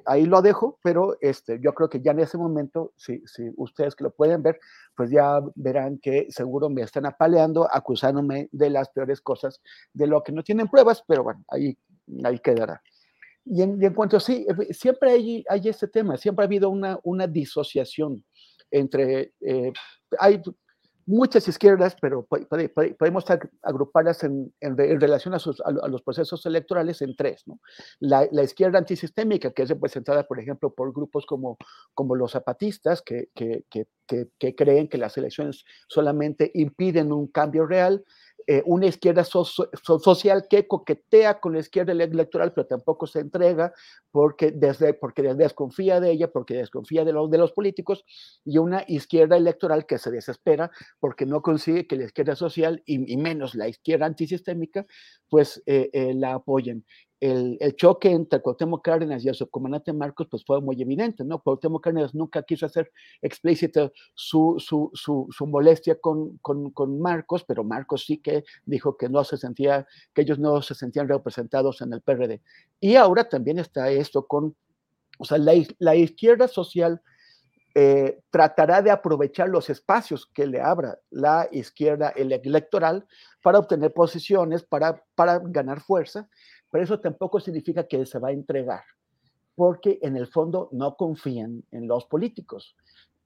[0.05, 3.96] ahí lo dejo, pero este, yo creo que ya en ese momento, si, si, ustedes
[3.96, 4.61] que lo pueden ver,
[4.94, 9.62] pues ya verán que seguro me están apaleando, acusándome de las peores cosas,
[9.94, 11.77] de lo que no tienen pruebas, pero bueno, ahí,
[12.22, 12.83] ahí quedará.
[13.46, 18.22] Y en, cuanto sí, siempre hay, hay este tema, siempre ha habido una, una disociación
[18.70, 19.33] entre,
[20.18, 20.42] hay
[21.09, 23.25] muchas izquierdas, pero podemos
[23.62, 27.44] agruparlas en, relación a, los procesos electorales en tres.
[27.47, 27.59] ¿no?
[27.99, 31.57] La, izquierda antisistémica, que es representada, por ejemplo, por grupos como,
[32.14, 33.31] los zapatistas, que
[34.55, 38.05] creen que las elecciones solamente impiden un cambio real,
[38.51, 43.75] eh, una izquierda social que coquetea con la izquierda electoral, pero tampoco se entrega
[44.11, 48.07] porque, desde, porque desconfía de ella, porque desconfía de, los de los políticos,
[48.47, 53.19] y una izquierda electoral que se desespera porque no consigue que la izquierda social y,
[53.19, 54.87] menos la izquierda antisistémica,
[55.29, 56.87] pues eh, eh, la apoyen
[57.20, 61.40] el, choque entre Cuauhtémoc Cárdenas y el subcomandante Marcos pues fue muy evidente, ¿no?
[61.40, 67.64] Cuauhtémoc Cárdenas nunca quiso hacer explícita su, su, su, molestia con, con, con, Marcos, pero
[67.64, 71.92] Marcos sí que dijo que no se sentía, que ellos no se sentían representados en
[71.92, 72.40] el PRD.
[72.81, 74.54] Y ahora también está esto con,
[75.18, 77.02] o sea, la, la izquierda social
[77.81, 83.07] eh, tratará de aprovechar los espacios que le abra la izquierda electoral
[83.40, 86.28] para obtener posiciones, para, para ganar fuerza,
[86.70, 88.83] pero eso tampoco significa que se va a entregar,
[89.54, 92.76] porque en el fondo no confían en los políticos.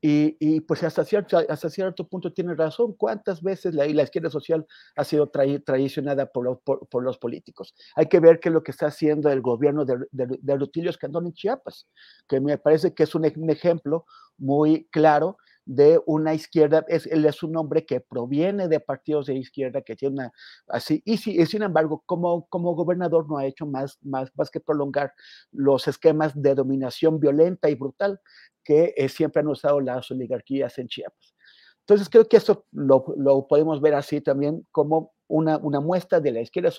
[0.04, 2.92] Y, pues hasta cierto, hasta cierto punto tiene razón.
[2.94, 7.72] ¿Cuántas veces la, la izquierda social ha sido traicionada por, por, los políticos?
[7.94, 10.90] Hay que ver qué es lo que está haciendo el gobierno de, de, de Rutilio
[10.90, 11.86] Escandón en Chiapas,
[12.26, 14.04] que me parece que es un, un ejemplo
[14.38, 19.34] muy claro de una izquierda, es, él es un hombre que proviene de partidos de
[19.34, 20.32] izquierda, que tiene una,
[20.68, 24.60] así, y, y sin embargo, como, como gobernador no ha hecho más, más, más que
[24.60, 25.12] prolongar
[25.52, 28.20] los esquemas de dominación violenta y brutal
[28.64, 31.34] que eh, siempre han usado las oligarquías en Chiapas.
[31.80, 36.30] Entonces creo que esto lo, lo podemos ver así también como una, una muestra de
[36.30, 36.70] la izquierda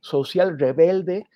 [0.00, 1.26] social rebelde,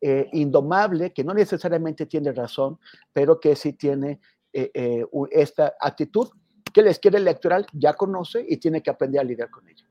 [0.00, 2.78] eh, indomable, que no necesariamente tiene razón,
[3.12, 4.20] pero que sí tiene
[4.58, 6.28] eh, eh, esta actitud
[6.72, 9.84] que la izquierda electoral ya conoce y tiene que aprender a lidiar con ella.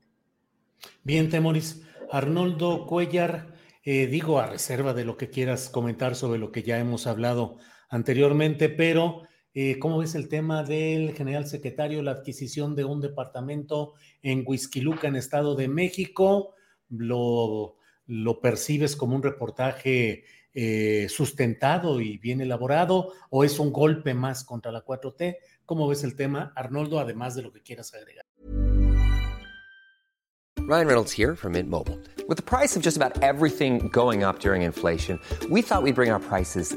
[1.02, 1.82] Bien, Temoris.
[2.10, 6.78] Arnoldo Cuellar, eh, digo a reserva de lo que quieras comentar sobre lo que ya
[6.78, 7.56] hemos hablado
[7.90, 9.22] anteriormente, pero
[9.80, 15.16] ¿cómo ves el tema del general secretario, la adquisición de un departamento en Huizquiluca, en
[15.16, 16.54] Estado de México?
[16.88, 24.14] ¿Lo, lo percibes como un reportaje eh, sustentado y bien elaborado o es un golpe
[24.14, 25.36] más contra la 4T?
[25.64, 28.24] ¿Cómo ves el tema, Arnoldo, además de lo que quieras agregar?
[30.68, 31.98] Ryan Reynolds here from Mint Mobile.
[32.28, 35.18] With the price of just about everything going up during inflation,
[35.48, 36.76] we thought we'd bring our prices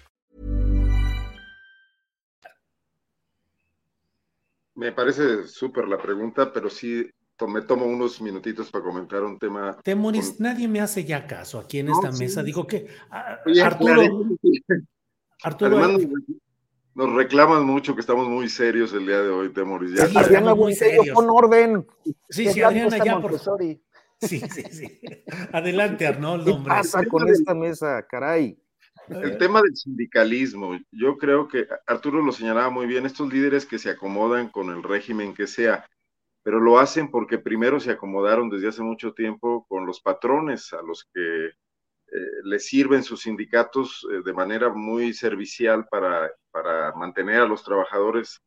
[4.75, 9.37] Me parece súper la pregunta, pero sí to- me tomo unos minutitos para comentar un
[9.37, 9.77] tema.
[9.83, 12.23] Temoris, con- nadie me hace ya caso aquí en No, esta sí.
[12.23, 12.43] mesa.
[12.43, 14.01] Digo que ah, Oye, Arturo,
[15.43, 16.07] Arturo, Además,
[16.93, 19.91] nos reclaman mucho que estamos muy serios el día de hoy, Temoris.
[19.93, 20.15] Ya, Sí,
[20.55, 21.15] muy serios.
[21.15, 21.85] con orden.
[22.29, 23.39] sí, ¿Qué sí, Adriana, ya por?
[24.21, 25.01] Sí, sí, sí.
[25.51, 28.55] Adelante, Arnoldo, ¿Qué pasa con esta mesa, caray?
[29.11, 33.77] El tema del sindicalismo, yo creo que Arturo lo señalaba muy bien, estos líderes que
[33.77, 35.85] se acomodan con el régimen que sea,
[36.43, 40.81] pero lo hacen porque primero se acomodaron desde hace mucho tiempo con los patrones a
[40.81, 41.53] los que eh,
[42.43, 48.41] les sirven sus sindicatos eh, de manera muy servicial para, para mantener a los trabajadores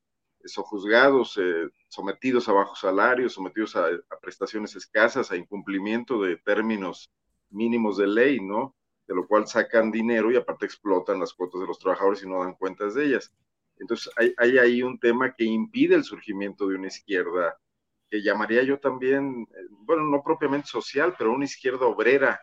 [0.47, 7.11] sojuzgados, eh, sometidos a bajos salarios, sometidos a, a prestaciones escasas, a incumplimiento de términos
[7.51, 8.75] mínimos de ley, ¿no?
[9.07, 12.43] De lo cual sacan dinero y aparte explotan las cuotas de los trabajadores y no
[12.43, 13.33] dan cuentas de ellas.
[13.79, 17.59] Entonces hay, hay ahí un tema que impide el surgimiento de una izquierda
[18.11, 22.41] que llamaría yo también, eh, bueno, no propiamente social, pero una izquierda obrera,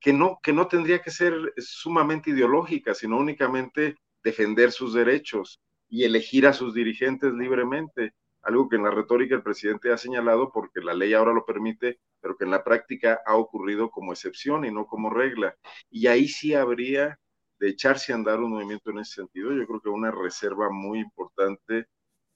[0.00, 6.04] que no, que no tendría que ser sumamente ideológica, sino únicamente defender sus derechos y
[6.04, 10.80] elegir a sus dirigentes libremente, algo que en la retórica el presidente ha señalado porque
[10.80, 14.70] la ley ahora lo permite, pero que en la práctica ha ocurrido como excepción y
[14.70, 15.56] no como regla.
[15.90, 17.18] Y ahí sí habría
[17.58, 19.52] de echarse a andar un movimiento en ese sentido.
[19.52, 21.86] Yo creo que una reserva muy importante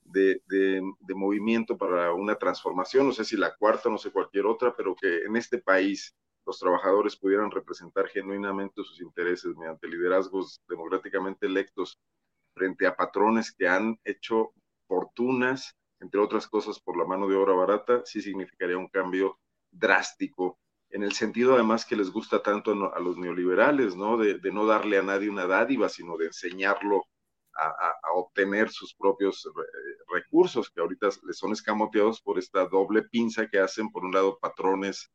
[0.05, 4.47] de, de, de, movimiento para una transformación, no sé si la cuarta, no sé cualquier
[4.47, 6.15] otra, pero que en este país
[6.47, 11.99] los trabajadores pudieran representar genuinamente sus intereses mediante liderazgos democráticamente electos
[12.55, 14.53] frente a patrones que han hecho
[14.87, 19.39] fortunas, entre otras cosas por la mano de obra barata, sí significaría un cambio
[19.71, 20.59] drástico,
[20.91, 24.17] en el sentido además que les gusta tanto a los neoliberales, ¿no?
[24.17, 27.03] De, de no darle a nadie una dádiva, sino de enseñarlo
[27.55, 29.49] a, a, a, obtener sus propios
[30.13, 34.39] recursos, que ahorita les son escamoteados por esta doble pinza que hacen, por un lado
[34.39, 35.11] patrones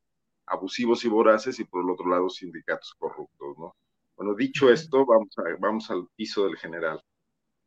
[0.46, 3.76] abusivos y voraces y por el otro lado sindicatos corruptos, ¿no?
[4.16, 7.02] Bueno, dicho esto, vamos, a, vamos al piso del general.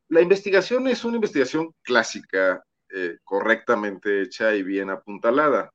[0.08, 2.62] La investigación es una investigación clásica,
[2.96, 5.68] eh, correctamente hecha y bien apuntalada.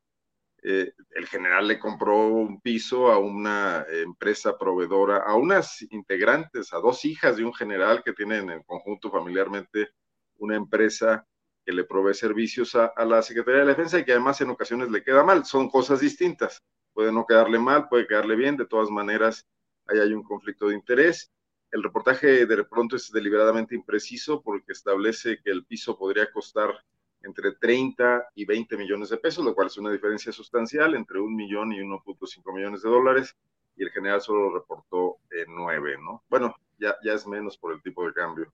[0.63, 6.78] Eh, el general le compró un piso a una empresa proveedora, a unas integrantes, a
[6.78, 9.89] dos hijas de un general que tienen en conjunto familiarmente
[10.38, 11.26] una empresa
[11.65, 15.03] que le provee servicios a, la Secretaría de Defensa y que además en ocasiones le
[15.03, 15.43] queda mal.
[15.43, 16.63] Son cosas distintas.
[16.93, 18.55] Puede no quedarle mal, puede quedarle bien.
[18.55, 19.45] De todas maneras,
[19.88, 21.34] ahí hay un conflicto de interés.
[21.70, 26.82] El reportaje de pronto es deliberadamente impreciso porque establece que el piso podría costar
[27.24, 31.36] entre 30 y 20 millones de pesos, lo cual es una diferencia sustancial entre un
[31.36, 33.36] millón y 1.5 millones de dólares,
[33.76, 36.24] y el general solo reportó eh, 9, ¿no?
[36.30, 38.51] Bueno, ya, ya es menos por el tipo de cambio.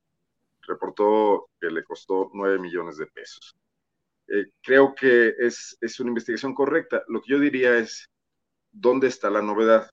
[0.62, 3.56] Reportó que le costó 9 millones de pesos.
[4.28, 7.04] Eh, creo que es, es una investigación correcta.
[7.08, 8.10] Lo que yo diría es,
[8.72, 9.90] ¿dónde está la novedad?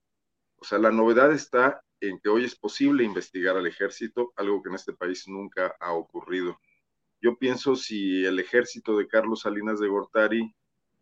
[0.57, 4.69] O sea, la novedad está en que hoy es posible investigar al ejército, algo que
[4.71, 6.59] en este país nunca ha ocurrido.
[7.23, 10.53] Yo pienso si el ejército de Carlos Salinas de Gortari,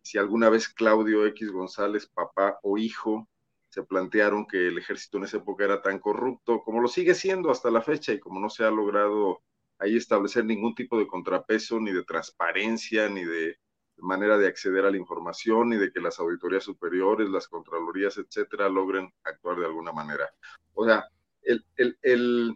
[0.03, 3.27] si alguna vez Claudio X González, papá o hijo,
[3.69, 7.49] se plantearon que el ejército en esa época era tan corrupto como lo sigue siendo
[7.49, 9.41] hasta la fecha y como no se ha logrado
[9.79, 13.57] ahí establecer ningún tipo de contrapeso, ni de transparencia, ni de
[13.97, 18.69] manera de acceder a la información, ni de que las auditorías superiores, las contralorías, etcétera,
[18.69, 20.29] logren actuar de alguna manera.
[20.75, 21.05] O sea,
[21.41, 22.55] el, el, el,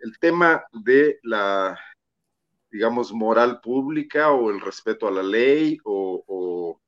[0.00, 1.78] el tema de la,
[2.70, 6.80] digamos, moral pública o el respeto a la ley o, o,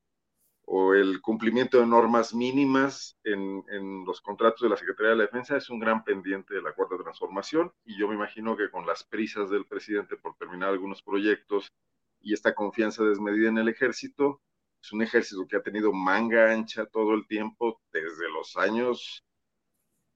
[0.95, 5.57] el cumplimiento de normas mínimas en, en, los contratos de la Secretaría de la Defensa
[5.57, 7.72] es un gran pendiente de la Cuarta Transformación.
[7.85, 11.72] Y yo me imagino que con las prisas del presidente por terminar algunos proyectos
[12.20, 14.41] y esta confianza desmedida en el ejército,
[14.83, 19.24] es un ejército que ha tenido manga ancha todo el tiempo desde los años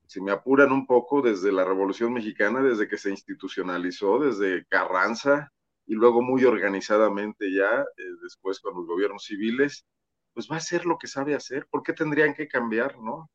[0.06, 5.52] si me apuran un poco, desde la Revolución Mexicana, desde que se institucionalizó, desde Carranza,
[5.86, 9.86] y luego muy organizadamente ya, eh, después con los gobiernos civiles,
[10.34, 11.66] pues va a hacer lo que sabe hacer.
[11.70, 13.30] ¿Por qué tendrían que cambiar, no?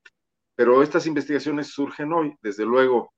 [0.55, 3.13] Pero estas investigaciones surgen hoy, desde luego,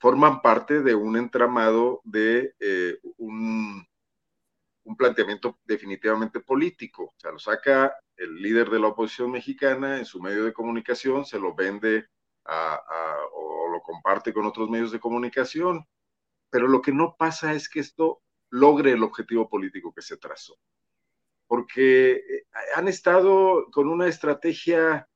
[0.00, 3.86] forman parte de un entramado de eh, un,
[4.84, 7.04] un planteamiento definitivamente político.
[7.04, 11.24] O sea, lo saca el líder de la oposición mexicana en su medio de comunicación,
[11.24, 12.06] se lo vende
[12.46, 15.84] a, a, o lo comparte con otros medios de comunicación.
[16.50, 20.58] Pero lo que no pasa es que esto logre el objetivo político que se trazó.
[21.46, 22.46] Porque eh,
[22.76, 25.08] han estado con una estrategia,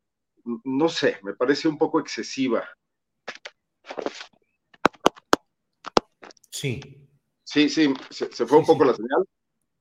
[0.64, 2.68] no sé, me parece un poco excesiva.
[6.50, 7.08] Sí.
[7.44, 8.90] Sí, sí, se, se fue sí, un poco sí.
[8.90, 9.24] la señal.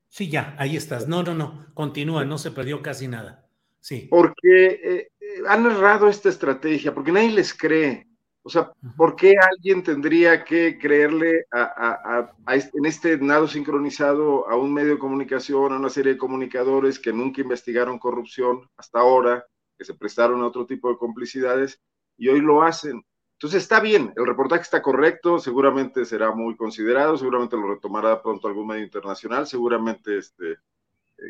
[0.10, 1.08] Sí, ya, ahí estás.
[1.08, 3.50] No, no, no, continúa, no se perdió casi nada.
[3.80, 4.08] Sí.
[4.12, 5.12] Porque eh,
[5.48, 8.08] han errado esta estrategia, porque nadie les cree.
[8.46, 13.48] O sea, ¿por qué alguien tendría que creerle a, a, a, este, en este nado
[13.48, 18.70] sincronizado a un medio de comunicación, a una serie de comunicadores que nunca investigaron corrupción
[18.76, 19.46] hasta ahora,
[19.78, 21.82] que se prestaron a otro tipo de complicidades
[22.18, 23.06] y hoy lo hacen?
[23.38, 28.50] Entonces está bien, el reportaje está correcto, seguramente será muy considerado, seguramente lo retomará pronto
[28.50, 30.58] algún medio internacional, seguramente este,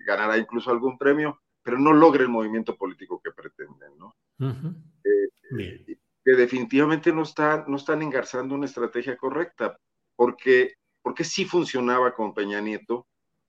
[0.06, 4.16] ganará incluso algún premio, pero no logra el movimiento político que pretenden, ¿no?
[4.40, 4.76] Uh -huh.
[5.04, 9.78] eh, que definitivamente no, está, no están engarzando una estrategia correcta,
[10.16, 13.08] porque, porque sí funcionaba con Peña Nieto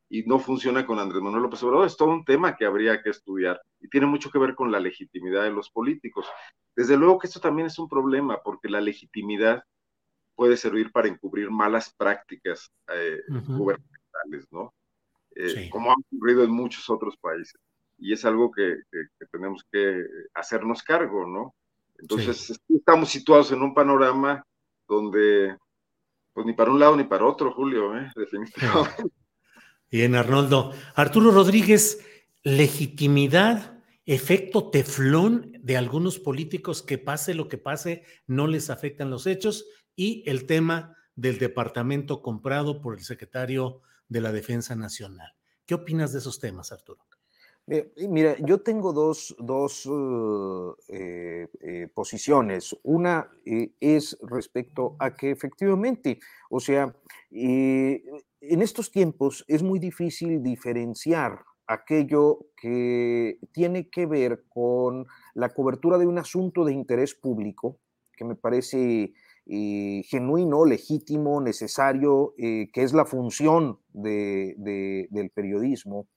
[0.09, 1.87] y no funciona con Andrés Manuel López Obrador.
[1.87, 4.81] Es todo un tema que habría que estudiar y tiene mucho que ver con la
[4.81, 6.27] legitimidad de los políticos.
[6.77, 9.63] Desde luego que esto también es un problema, porque la legitimidad
[10.35, 13.57] puede servir para encubrir malas prácticas eh, uh -huh.
[13.57, 14.75] gubernamentales, ¿no?
[15.37, 15.71] Eh, sí.
[15.71, 17.61] Como ha ocurrido en muchos otros países.
[17.99, 20.05] Y es algo que, que, que tenemos que
[20.35, 21.55] hacernos cargo, ¿no?
[22.05, 22.77] Entonces, sí.
[22.77, 24.47] estamos situados en un panorama
[24.87, 25.57] donde,
[26.35, 28.11] pues ni para un lado ni para otro, Julio, ¿eh?
[28.17, 29.05] definitivamente.
[29.91, 30.73] Bien, Arnoldo.
[30.95, 32.05] Arturo Rodríguez,
[32.43, 39.27] legitimidad, efecto teflón de algunos políticos que pase lo que pase, no les afectan los
[39.27, 39.65] hechos,
[39.97, 45.33] y el tema del departamento comprado por el secretario de la Defensa Nacional.
[45.65, 47.03] ¿Qué opinas de esos temas, Arturo?
[47.67, 52.77] Eh, mira, yo tengo dos, dos uh, eh, eh, posiciones.
[52.83, 56.19] Una eh, es respecto a que efectivamente,
[56.51, 56.95] o sea,
[57.31, 65.97] en estos tiempos es muy difícil diferenciar aquello que tiene que ver con la cobertura
[65.97, 67.81] de un asunto de interés público,
[68.15, 69.15] que me parece
[69.47, 76.09] genuino, legítimo, necesario, que es la función de, de, del periodismo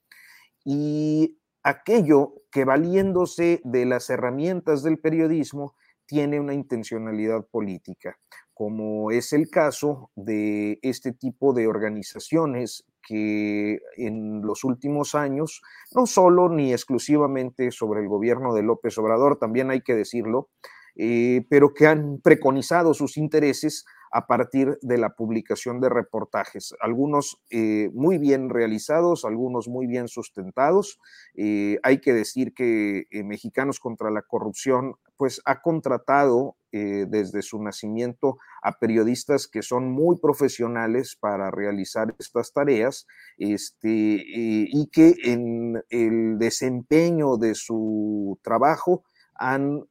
[0.70, 8.18] y aquello que valiéndose de las herramientas del periodismo tiene una intencionalidad política,
[8.54, 15.62] como es el caso de este tipo de organizaciones que en los últimos años,
[15.96, 20.50] no solo ni exclusivamente sobre el gobierno de López Obrador, también hay que decirlo,
[20.98, 27.42] eh, pero que han preconizado sus intereses a partir de la publicación de reportajes, algunos
[27.50, 31.00] eh, muy bien realizados, algunos muy bien sustentados.
[31.36, 37.60] Eh, hay que decir que eh, Mexicanos contra la Corrupción pues ha contratado desde su
[37.64, 43.08] nacimiento a periodistas que son muy profesionales para realizar estas tareas
[43.40, 49.86] este, y que en el desempeño de su trabajo han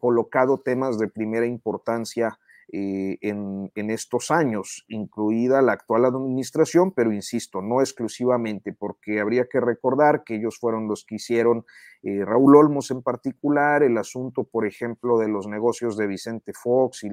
[0.00, 2.38] colocado temas de primera importancia
[2.72, 9.60] eh, en, estos años, incluida la actual administración, pero insisto, no exclusivamente, porque habría que
[9.60, 11.64] recordar que ellos fueron los que hicieron,
[12.02, 17.04] eh, Raúl Olmos en particular, el asunto, por ejemplo, de los negocios de Vicente Fox
[17.04, 17.08] y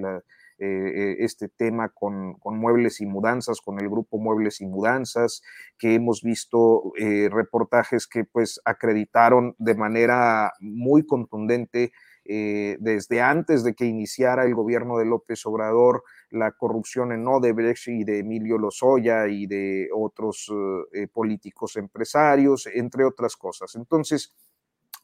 [0.60, 5.41] eh, este tema con, con, muebles y mudanzas, con el grupo Muebles y Mudanzas,
[5.78, 6.93] que hemos visto
[7.30, 11.91] reportajes que pues acreditaron de manera muy contundente
[12.26, 17.88] eh, desde antes de que iniciara el gobierno de López Obrador, la corrupción en Odebrecht
[17.88, 20.51] y de Emilio Lozoya y de otros
[20.93, 23.76] eh, políticos empresarios, entre otras cosas.
[23.76, 24.36] Entonces,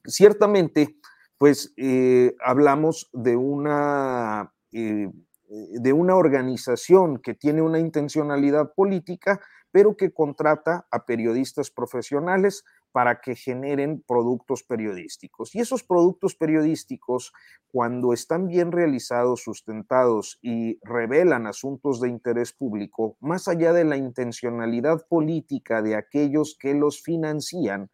[0.05, 0.97] ciertamente,
[1.37, 1.73] pues
[2.43, 9.39] hablamos de una de una organización que tiene una intencionalidad política,
[9.71, 12.63] pero que contrata a periodistas profesionales
[12.97, 15.53] para que generen productos periodísticos.
[15.53, 17.31] Y esos productos periodísticos,
[17.71, 23.97] cuando están bien realizados, sustentados y revelan asuntos de interés público, más allá de la
[23.97, 27.91] intencionalidad política de aquellos que los financian,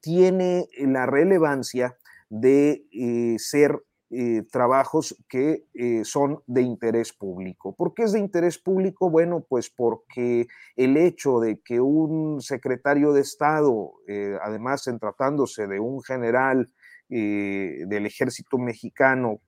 [0.00, 1.96] tiene la relevancia
[2.28, 3.82] de eh, ser
[4.14, 7.74] eh, trabajos que eh, son de interés público.
[7.74, 9.08] ¿Por qué es de interés público?
[9.08, 15.66] Bueno, pues porque el hecho de que un secretario de Estado, eh, además en tratándose
[15.66, 16.70] de un general
[17.08, 19.40] del ejército mexicano,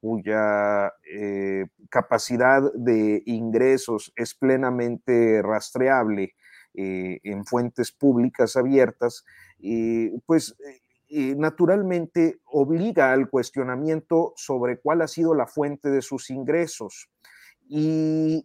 [0.00, 0.92] cuya
[1.88, 6.34] capacidad de ingresos es plenamente rastreable
[6.72, 9.24] en fuentes públicas abiertas,
[10.26, 10.56] pues
[11.36, 17.08] naturalmente obliga al cuestionamiento sobre cuál ha sido la fuente de sus ingresos.
[17.66, 18.44] Y,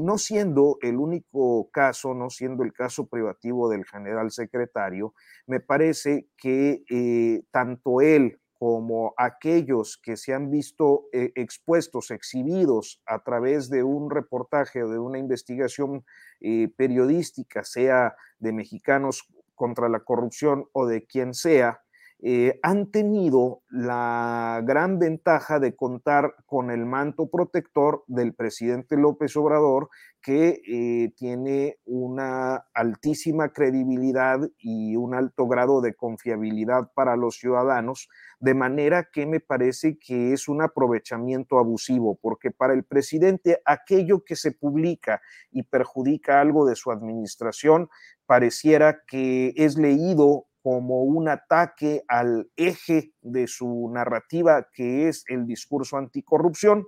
[0.00, 5.14] no siendo el único caso, no siendo el caso privativo del general secretario,
[5.46, 13.02] me parece que eh, tanto él como aquellos que se han visto eh, expuestos, exhibidos
[13.06, 16.04] a través de un reportaje o de una investigación
[16.40, 21.80] eh, periodística, sea de mexicanos contra la corrupción o de quien sea,
[22.22, 29.34] eh, han tenido la gran ventaja de contar con el manto protector del presidente López
[29.38, 29.88] Obrador,
[30.20, 38.10] que eh, tiene una altísima credibilidad y un alto grado de confiabilidad para los ciudadanos,
[38.38, 44.24] de manera que me parece que es un aprovechamiento abusivo, porque para el presidente aquello
[44.24, 47.88] que se publica y perjudica algo de su administración
[48.26, 55.46] pareciera que es leído como un ataque al eje de su narrativa, que es el
[55.46, 56.86] discurso anticorrupción,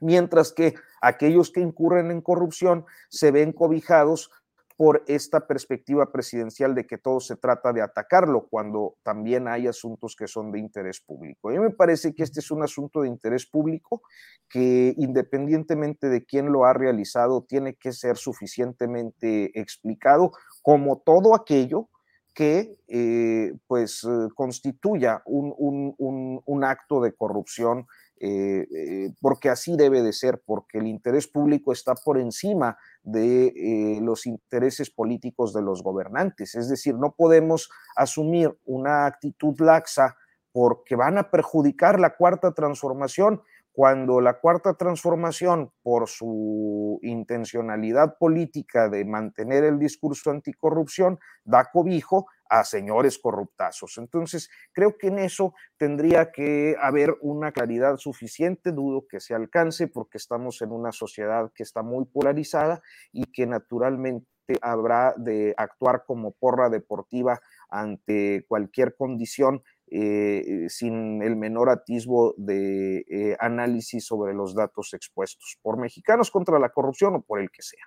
[0.00, 4.30] mientras que aquellos que incurren en corrupción se ven cobijados
[4.76, 10.14] por esta perspectiva presidencial de que todo se trata de atacarlo, cuando también hay asuntos
[10.14, 11.48] que son de interés público.
[11.48, 14.02] A mí me parece que este es un asunto de interés público
[14.50, 20.32] que independientemente de quién lo ha realizado, tiene que ser suficientemente explicado,
[20.62, 21.88] como todo aquello
[22.36, 27.86] que eh, pues eh, constituya un, acto de corrupción,
[28.20, 34.26] eh, porque así debe de ser, porque el interés público está por encima de los
[34.26, 36.54] intereses políticos de los gobernantes.
[36.54, 40.14] Es decir, no podemos asumir una actitud laxa
[40.52, 43.40] porque van a perjudicar la cuarta transformación
[43.76, 52.26] cuando la cuarta transformación, por su intencionalidad política de mantener el discurso anticorrupción, da cobijo
[52.48, 53.98] a señores corruptazos.
[53.98, 59.88] Entonces, creo que en eso tendría que haber una claridad suficiente, dudo que se alcance
[59.88, 62.80] porque estamos en una sociedad que está muy polarizada
[63.12, 64.26] y que naturalmente
[64.62, 73.04] habrá de actuar como porra deportiva ante cualquier condición eh, sin el menor atisbo de
[73.08, 77.62] eh, análisis sobre los datos expuestos por mexicanos contra la corrupción o por el que
[77.62, 77.84] sea.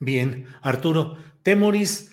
[0.00, 2.10] Bien, Arturo, Temoris,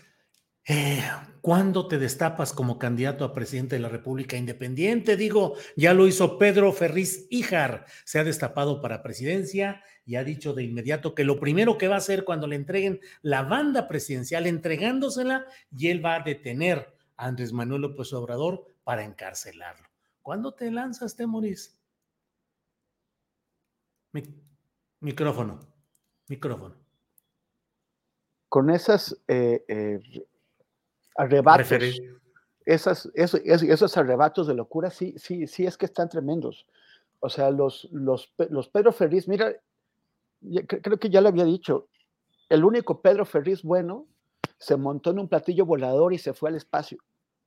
[0.67, 1.01] eh,
[1.41, 5.17] ¿cuándo te destapas como candidato a presidente de la República Independiente?
[5.17, 10.53] Digo, ya lo hizo Pedro Ferriz Híjar, se ha destapado para presidencia y ha dicho
[10.53, 14.45] de inmediato que lo primero que va a hacer cuando le entreguen la banda presidencial,
[14.45, 19.87] entregándosela, y él va a detener Andrés Manuel López Obrador para encarcelarlo.
[20.21, 21.75] ¿Cuándo te lanzas, Temoris?
[25.01, 25.59] micrófono,
[26.27, 26.75] micrófono.
[28.47, 30.25] Con esas eh, eh,
[31.15, 31.71] arrebatos,
[32.65, 36.65] esas, esos, arrebatos de locura, sí, sí, sí es que están tremendos.
[37.19, 39.53] O sea, los, los, los Pedro Ferriz, mira,
[40.67, 41.87] creo que ya le había dicho,
[42.47, 44.07] el único Pedro Ferriz bueno
[44.57, 46.99] se montó en un platillo volador y se fue al espacio.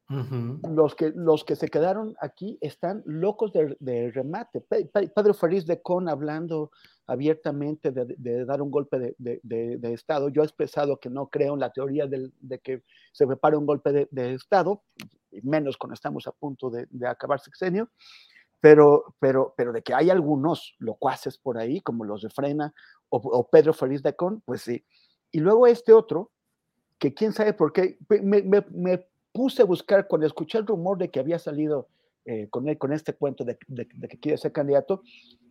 [0.08, 4.60] Los, que, los que se quedaron aquí están locos de, remate.
[4.60, 6.70] Pedro Feliz de Con hablando
[7.06, 10.28] abiertamente de, dar un golpe de, Estado.
[10.28, 12.82] Yo he expresado que no creo en la teoría de que
[13.12, 14.82] se prepare un golpe de, Estado,
[15.42, 17.90] menos cuando estamos a punto de, acabar sexenio,
[18.60, 22.72] pero, pero, pero de que hay algunos locuaces por ahí, como los de Frena
[23.08, 24.84] o, Pedro Feliz de Con, pues sí.
[25.30, 26.30] Y luego este otro,
[26.98, 31.10] que quién sabe por qué, me, me, puse a buscar cuando escuché el rumor de
[31.10, 31.88] que había salido
[32.24, 35.02] eh, con, con este cuento de, que quiere ser candidato,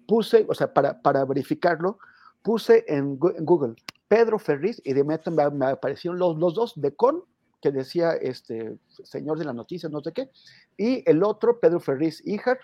[0.07, 1.99] puse, o sea, para, para verificarlo,
[2.41, 3.75] puse en, Google
[4.07, 5.19] Pedro Ferriz y de me,
[5.53, 7.23] me aparecieron los, los dos de con
[7.61, 10.29] que decía este señor de la noticia, no sé qué,
[10.77, 12.59] y el otro, Pedro Ferriz Híjar,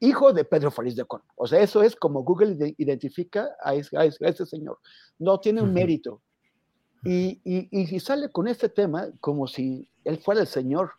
[0.00, 1.22] hijo de Pedro Ferriz de Con.
[1.36, 4.78] O sea, eso es como Google identifica a ese, a ese señor.
[5.18, 6.20] No tiene un mérito.
[7.04, 10.92] Y, y, y, sale con este tema como si él fuera el señor,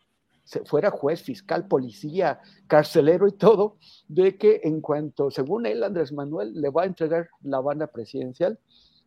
[0.66, 3.78] fuera juez, fiscal, policía, carcelero y todo,
[4.08, 8.60] de que en cuanto, según él, Andrés Manuel le va a entregar la banda presidencial,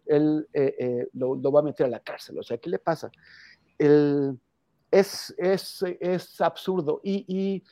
[0.07, 2.39] él eh, eh, lo, lo, va a meter a la cárcel.
[2.39, 3.11] O sea, ¿qué le pasa?
[3.79, 4.39] el,
[4.91, 7.01] es, es, es, absurdo.
[7.03, 7.63] Y, y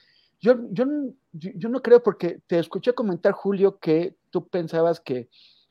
[0.40, 0.84] yo, yo,
[1.32, 5.28] yo, no creo, porque te escuché comentar, Julio, que tú pensabas que,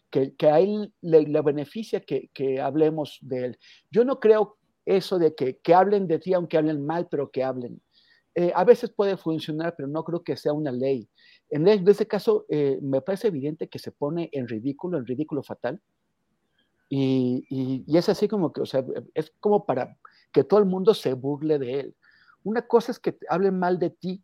[0.09, 3.59] que, que a él le, beneficia que, que, hablemos de él.
[3.91, 7.43] Yo no creo eso de que, que hablen de ti, aunque hablen mal, pero que
[7.43, 7.81] hablen.
[8.35, 11.09] Eh, a veces puede funcionar, pero no creo que sea una ley.
[11.49, 15.81] En, ese caso, eh, me parece evidente que se pone en ridículo, en ridículo fatal.
[16.89, 19.97] Y, y, y, es así como que, o sea, es como para
[20.31, 21.95] que todo el mundo se burle de él.
[22.43, 24.21] Una cosa es que hablen mal de ti,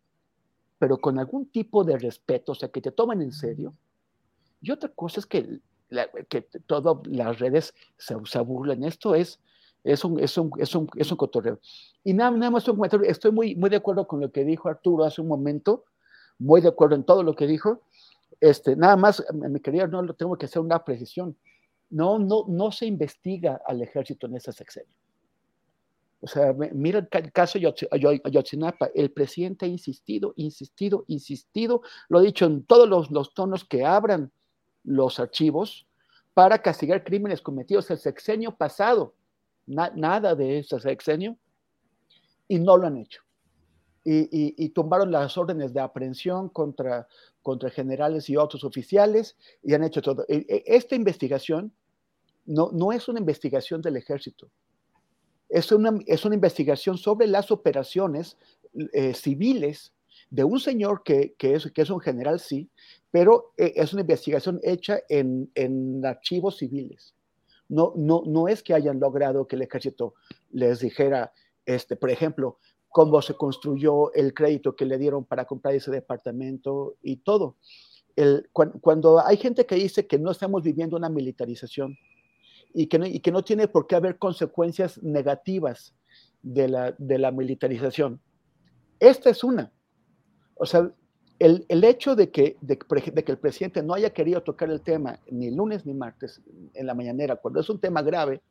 [0.78, 3.74] pero con algún tipo de respeto, o sea, que te tomen en serio.
[4.62, 5.60] Y otra cosa es que,
[6.30, 8.84] que todas las redes se, se, burlen.
[8.84, 9.40] Esto es,
[9.84, 11.60] es, un, es, un, es, un, cotorreo.
[12.04, 13.10] Y nada, nada más un comentario.
[13.10, 15.86] Estoy muy, de acuerdo con lo que dijo Arturo hace un momento,
[16.38, 17.82] muy de acuerdo en todo lo que dijo.
[18.40, 21.36] Este, nada más, mi querida, no lo tengo que hacer una precisión.
[21.90, 24.94] No, no, no se investiga al ejército en ese sexenio.
[26.22, 27.58] O sea, mira el caso
[27.90, 33.84] Ayotzinapa, el presidente ha insistido, insistido, insistido, lo ha dicho en todos los, tonos que
[33.84, 34.32] abran
[34.84, 35.88] los archivos
[36.36, 39.16] para castigar crímenes cometidos el sexenio pasado.
[39.72, 41.38] Nada de ese sexenio
[42.48, 43.22] y no lo han hecho.
[44.04, 47.08] Y, tumbaron las órdenes de aprehensión contra,
[47.44, 50.26] contra generales y otros oficiales y han hecho todo.
[50.28, 51.72] E, e, esta investigación
[52.46, 54.50] no, no es una investigación del ejército,
[55.50, 58.38] es una, es una investigación sobre las operaciones
[58.94, 59.94] eh, civiles
[60.30, 62.70] de un señor que, que, es, que es un general, sí,
[63.12, 67.14] pero eh, es una investigación hecha en, en archivos civiles.
[67.72, 70.14] No, no, no es que hayan logrado que el ejército
[70.52, 71.32] les dijera,
[71.66, 72.60] este, por ejemplo,
[72.90, 77.56] cómo se construyó el crédito que le dieron para comprar ese departamento y todo.
[78.16, 81.98] El, cuando hay gente que dice que no estamos viviendo una militarización,
[82.74, 85.94] y que no, y que no tiene por qué haber consecuencias negativas
[86.42, 88.22] de la, de la militarización.
[89.00, 89.72] Esta es una.
[90.56, 90.92] O sea,
[91.42, 95.20] el, el hecho de que, de, que el presidente no haya querido tocar el tema
[95.32, 96.40] ni lunes ni martes
[96.76, 98.42] en la mañanera, cuando es un tema grave,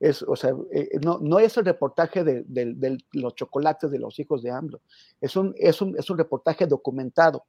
[0.00, 4.42] es, o sea, eh, no, no, es el reportaje de, los chocolates de los hijos
[4.42, 4.80] de AMLO,
[5.20, 7.44] es un, es, un, es un reportaje documentado.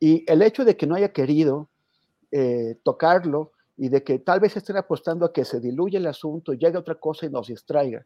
[0.00, 1.68] Y el hecho de que no haya querido
[2.32, 6.54] eh, tocarlo y de que tal vez estén apostando a que se diluya el asunto,
[6.54, 8.04] llegue otra cosa y nos distraiga.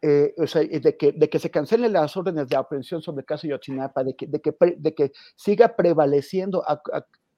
[0.00, 3.26] Eh, o sea, de que, de que se cancelen las órdenes de aprehensión sobre el
[3.26, 6.64] caso Yotzinapa, de que, de que, de que siga prevaleciendo,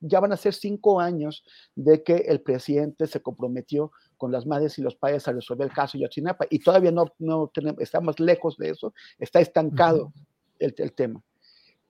[0.00, 1.42] ya van a ser cinco años
[1.74, 5.74] de que el presidente se comprometió con las madres y los padres a resolver el
[5.74, 10.12] caso Yotzinapa y todavía no, no tenemos, estamos lejos de eso, está estancado
[10.58, 11.22] el, el, tema.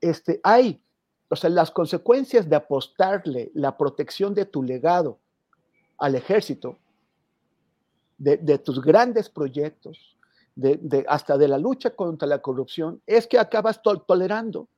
[0.01, 0.81] Este, hay,
[1.29, 5.19] o sea, las consecuencias de apostarle la protección de tu legado
[5.99, 6.79] al ejército,
[8.21, 10.19] de, tus grandes proyectos,
[10.55, 14.69] de, hasta de la lucha contra la corrupción, es que acabas tolerando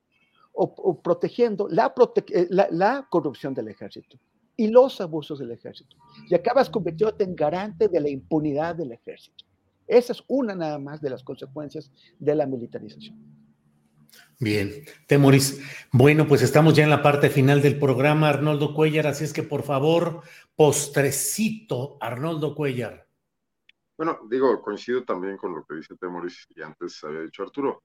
[0.53, 4.19] o, protegiendo eh, la, la, corrupción del ejército
[4.55, 5.97] y los abusos del ejército.
[6.29, 9.45] Y acabas convirtiéndote en garante de la impunidad del ejército.
[9.87, 13.17] Esa es una nada más de las consecuencias de la militarización.
[14.39, 15.61] Bien, Temoris.
[15.91, 19.43] Bueno, pues estamos ya en la parte final del programa, Arnoldo Cuellar, así es que
[19.43, 20.21] por favor,
[20.55, 23.07] postrecito, Arnoldo Cuellar.
[23.95, 27.83] Bueno, digo, coincido también con lo que dice Temoris y antes había dicho Arturo.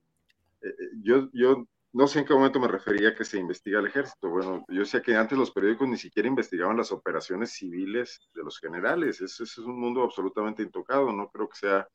[0.61, 3.79] Eh, eh, yo, yo no sé en qué momento me refería a que se investiga
[3.79, 4.29] el ejército.
[4.29, 8.59] Bueno, yo sé que antes los periódicos ni siquiera investigaban las operaciones civiles de los
[8.59, 9.21] generales.
[9.21, 11.11] Ese, es un mundo absolutamente intocado.
[11.11, 11.87] No creo que sea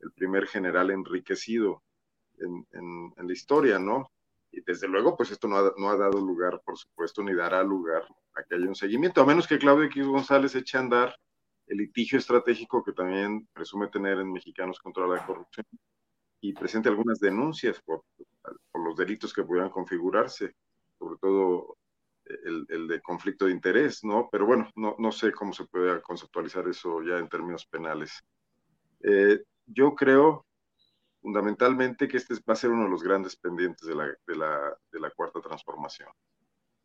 [0.00, 1.82] el primer general enriquecido
[2.38, 2.66] en,
[3.16, 4.10] la historia, ¿no?
[4.52, 7.62] Y desde luego, pues esto no ha, no ha, dado lugar, por supuesto, ni dará
[7.62, 11.16] lugar a que haya un seguimiento, a menos que Claudio X González eche a andar
[11.66, 15.66] el litigio estratégico que también presume tener en Mexicanos contra la corrupción
[16.40, 18.04] y presente algunas denuncias por,
[18.74, 20.54] los delitos que pudieran configurarse,
[20.98, 21.76] sobre todo
[22.24, 24.28] el, el, de conflicto de interés, ¿no?
[24.30, 28.22] Pero bueno, no, no sé cómo se puede conceptualizar eso ya en términos penales.
[29.02, 30.46] Eh, yo creo
[31.20, 34.78] fundamentalmente que este va a ser uno de los grandes pendientes de la, de la,
[34.92, 36.08] de la cuarta transformación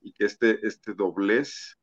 [0.01, 1.77] y que este, este doblez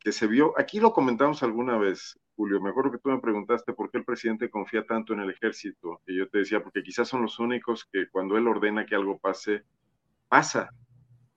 [0.00, 3.74] que se vio, aquí lo comentamos alguna vez, Julio, me acuerdo que tú me preguntaste
[3.74, 7.06] por qué el presidente confía tanto en el ejército, y yo te decía, porque quizás
[7.06, 9.64] son los únicos que cuando él ordena que algo pase,
[10.28, 10.70] pasa,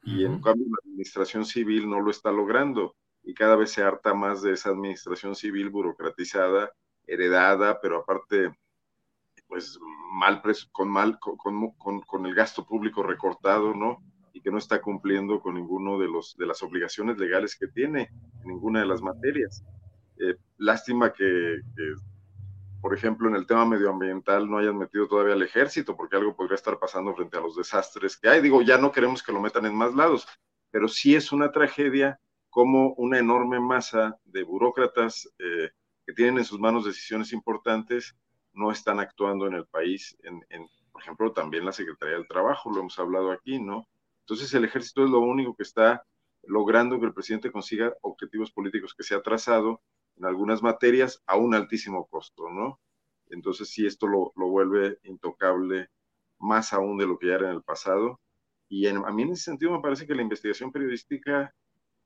[0.02, 4.14] y en cambio la administración civil no lo está logrando, y cada vez se harta
[4.14, 6.72] más de esa administración civil burocratizada,
[7.06, 8.58] heredada, pero aparte,
[9.48, 9.78] pues
[10.12, 10.42] mal,
[10.72, 14.02] con, mal con, con, con el gasto público recortado, ¿no?
[14.34, 18.10] Y que no está cumpliendo con ninguno de, los, de las obligaciones legales que tiene
[18.42, 19.64] en ninguna de las materias.
[20.20, 21.62] Eh, lástima que,
[22.82, 26.56] por ejemplo, en el tema medioambiental no hayan metido todavía al ejército, porque algo podría
[26.56, 28.42] estar pasando frente a los desastres que hay.
[28.42, 30.28] Digo, ya no queremos que lo metan en más lados,
[30.72, 32.20] pero sí es una tragedia
[32.50, 35.70] como una enorme masa de burócratas eh,
[36.06, 38.16] que tienen en sus manos decisiones importantes
[38.54, 42.70] no están actuando en el país, en, en, por ejemplo, también la Secretaría del Trabajo,
[42.72, 43.88] lo hemos hablado aquí, ¿no?
[44.24, 46.06] Entonces el ejército es lo único que está
[46.44, 49.82] logrando que el presidente consiga objetivos políticos que se ha trazado
[50.18, 52.80] en algunas materias a un altísimo costo, ¿no?
[53.30, 55.90] Entonces sí, esto lo, vuelve intocable
[56.40, 58.20] más aún de lo que ya era en el pasado.
[58.70, 61.54] Y a mí en ese sentido me parece que la investigación periodística,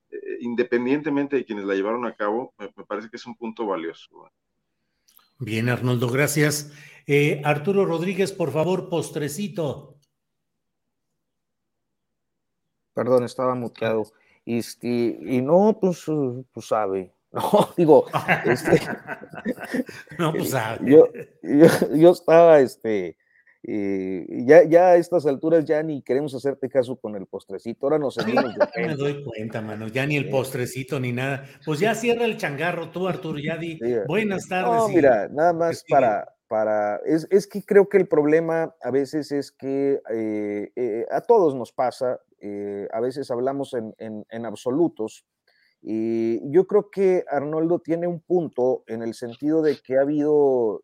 [0.10, 4.30] eh, independientemente de quienes la llevaron a cabo, me, parece que es un punto valioso.
[5.40, 6.74] Bien, Arnoldo, gracias.
[7.06, 9.97] Eh, Arturo Rodríguez, por favor, postrecito.
[12.98, 14.06] Perdón, estaba muteado.
[14.44, 16.06] Este, y no, pues,
[16.52, 17.14] pues sabe.
[17.32, 18.06] No, digo,
[18.46, 18.82] este,
[20.18, 20.90] no, pues sabe.
[20.90, 21.08] Yo,
[21.94, 23.18] yo, estaba, este,
[23.62, 28.00] eh, ya, ya a estas alturas ya ni queremos hacerte caso con el postrecito, ahora
[28.00, 28.46] nos seguimos
[28.78, 31.46] Me doy cuenta, mano, ya ni el postrecito ni nada.
[31.64, 33.78] Pues ya cierra el changarro tú, Arturo, ya di
[34.08, 34.74] buenas tardes.
[34.74, 39.32] No, mira, nada más para, para, es, es, que creo que el problema a veces
[39.32, 45.26] es que eh, eh, a todos nos pasa, eh, a veces hablamos en, en, absolutos.
[45.82, 50.82] Y yo creo que Arnoldo tiene un punto en el sentido de que ha habido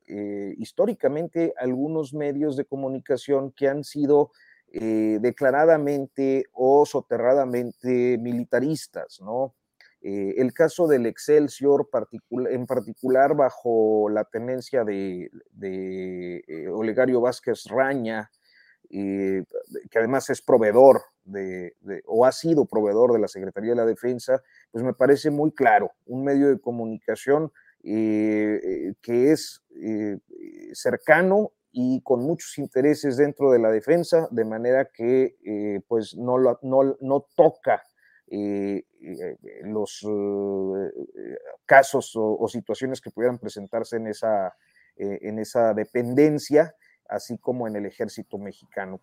[0.58, 4.32] históricamente algunos medios de comunicación que han sido
[4.72, 9.56] declaradamente o soterradamente militaristas, ¿no?
[10.04, 11.90] El caso del Excelsior
[12.30, 18.30] en particular bajo la tenencia de, de Olegario Vázquez Raña,
[18.90, 19.46] que
[19.96, 21.74] además es proveedor de,
[22.06, 24.42] o ha sido proveedor de la Secretaría de la Defensa,
[24.72, 27.52] pues me parece muy claro, un medio de comunicación
[27.84, 30.18] eh, eh, que es eh,
[30.74, 36.98] cercano y con muchos intereses dentro de la defensa, de manera que pues no, no,
[37.02, 37.84] no toca
[39.64, 40.06] los
[41.66, 44.56] casos o, situaciones que pudieran presentarse en esa,
[44.98, 46.76] en esa dependencia
[47.14, 49.00] así como en el ejército mexicano.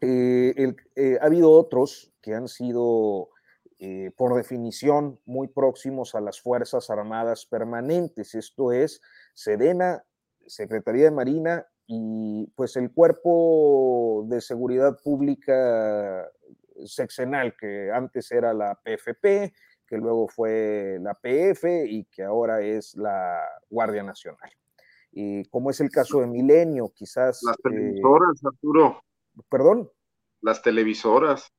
[0.00, 3.30] Eh, eh, ha habido otros que han sido,
[3.78, 9.00] eh, por definición, muy próximos a las Fuerzas Armadas Permanentes, esto es
[9.34, 10.04] Sedena,
[10.46, 16.30] Secretaría de Marina y pues el Cuerpo de Seguridad Pública
[16.86, 19.52] seccional, que antes era la PFP,
[19.86, 24.50] que luego fue la PF y que ahora es la Guardia Nacional
[25.12, 27.42] y como es el caso de Milenio, quizás.
[27.42, 29.02] Las eh, televisoras, Arturo.
[29.48, 29.90] Perdón.
[30.40, 31.52] Las televisoras.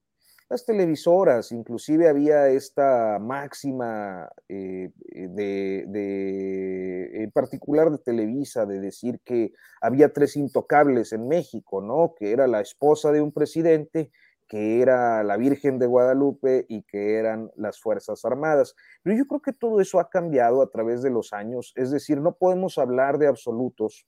[0.49, 9.21] Las televisoras, inclusive había esta máxima eh, de, de, en particular de Televisa, de decir
[9.23, 12.15] que había tres intocables en México, ¿no?
[12.17, 14.11] Que era la esposa de un presidente,
[14.51, 18.75] que era la Virgen de Guadalupe y que eran las Fuerzas Armadas.
[19.01, 22.19] Pero yo creo que todo eso ha cambiado a través de los años, es decir,
[22.19, 24.05] no podemos hablar de absolutos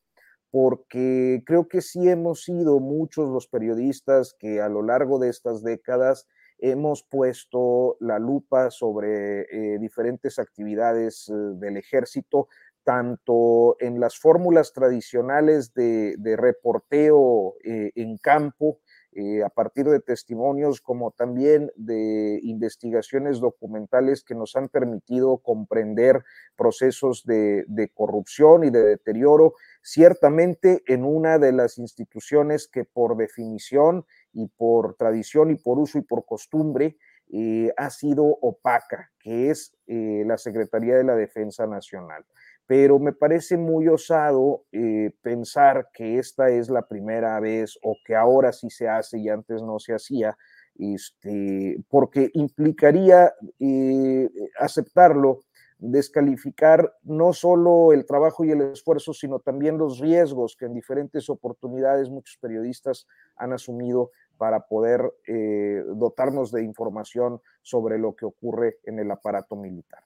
[0.52, 5.64] porque creo que sí hemos sido muchos los periodistas que a lo largo de estas
[5.64, 6.28] décadas
[6.60, 12.50] hemos puesto la lupa sobre eh, diferentes actividades eh, del ejército,
[12.84, 18.80] tanto en las fórmulas tradicionales de, reporteo eh, en campo,
[19.16, 26.24] eh, a partir de testimonios como también de investigaciones documentales que nos han permitido comprender
[26.55, 34.05] procesos de, corrupción y de deterioro, ciertamente en una de las instituciones que por definición
[34.32, 36.97] y por tradición y por uso y por costumbre
[37.32, 42.26] eh, ha sido opaca, que es eh, la Secretaría de la Defensa Nacional
[42.66, 48.16] pero me parece muy osado eh, pensar que esta es la primera vez o que
[48.16, 50.38] ahora sí se hace y antes no se hacía,
[50.78, 55.41] este, porque implicaría eh, aceptarlo
[55.84, 61.30] descalificar no solo el trabajo y el esfuerzo, sino también los riesgos que en diferentes
[61.30, 63.05] oportunidades muchos periodistas
[63.36, 69.57] han asumido para poder eh, dotarnos de información sobre lo que ocurre en el aparato
[69.57, 70.03] militar.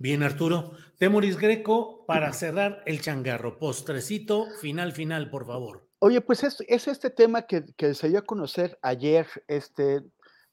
[0.00, 0.70] Bien, Arturo.
[0.98, 5.88] Temoris Greco, para cerrar el changarro, postrecito, final, final, por favor.
[5.98, 9.26] Oye, pues es, este tema que, se dio a conocer ayer.
[9.48, 10.00] Este,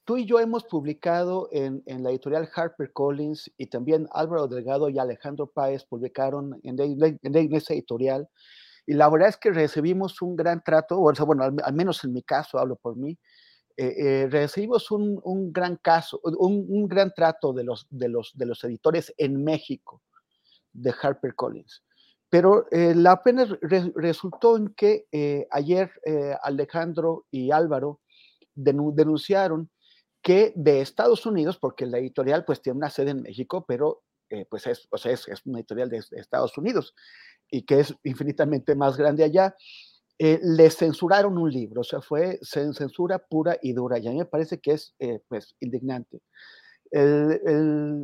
[0.03, 4.97] tú y yo hemos publicado en, la editorial Harper Collins y también Álvaro Delgado y
[4.97, 8.27] Alejandro Páez publicaron en, en, esa editorial.
[8.87, 12.13] Y la verdad es que recibimos un gran trato, o sea, bueno, al, menos en
[12.13, 13.19] mi caso, hablo por mí,
[13.78, 18.63] eh, eh, recibimos un, gran caso, un, gran trato de los, de, los, de los
[18.63, 20.01] editores en México
[20.73, 21.84] de Harper Collins.
[22.30, 23.47] Pero eh, la pena
[23.95, 28.01] resultó en que eh, ayer eh, Alejandro y Álvaro
[28.55, 29.69] denunciaron
[30.21, 34.03] que de Estados Unidos, porque la editorial pues tiene una sede en México, pero
[34.49, 36.95] pues es, o sea, es, una editorial de, Estados Unidos
[37.49, 39.55] y que es infinitamente más grande allá,
[40.18, 44.26] les censuraron un libro, o sea, fue censura pura y dura, y a mí me
[44.26, 44.95] parece que es
[45.28, 46.22] pues indignante.
[46.91, 47.39] E,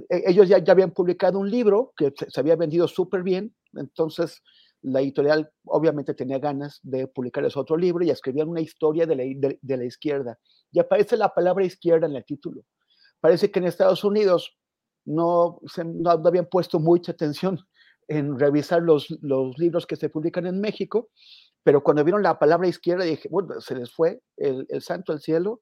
[0.10, 4.42] ellos ya, ya, habían publicado un libro que se, había vendido súper bien, entonces
[4.82, 9.16] la editorial obviamente tenía ganas de publicar ese otro libro y escribían una historia de
[9.16, 9.24] la,
[9.62, 10.40] de, la, izquierda.
[10.72, 12.64] Y aparece la palabra izquierda en el título.
[13.20, 14.58] Parece que en Estados Unidos
[15.06, 17.60] no, se, no habían puesto mucha atención
[18.08, 21.10] en revisar los, los libros que se publican en México,
[21.64, 25.20] pero cuando vieron la palabra izquierda dije, bueno, se les fue el, el santo al
[25.20, 25.62] cielo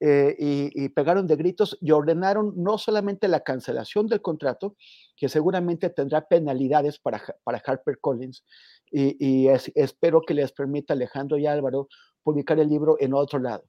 [0.00, 4.76] eh, y, pegaron de gritos y ordenaron no solamente la cancelación del contrato,
[5.16, 8.44] que seguramente tendrá penalidades para, para HarperCollins,
[8.92, 11.88] y, y espero que les permita Alejandro y Álvaro
[12.22, 13.64] publicar el libro en otro lado.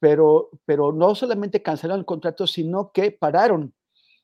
[0.00, 3.72] Pero, pero no solamente cancelaron el contrato, sino que pararon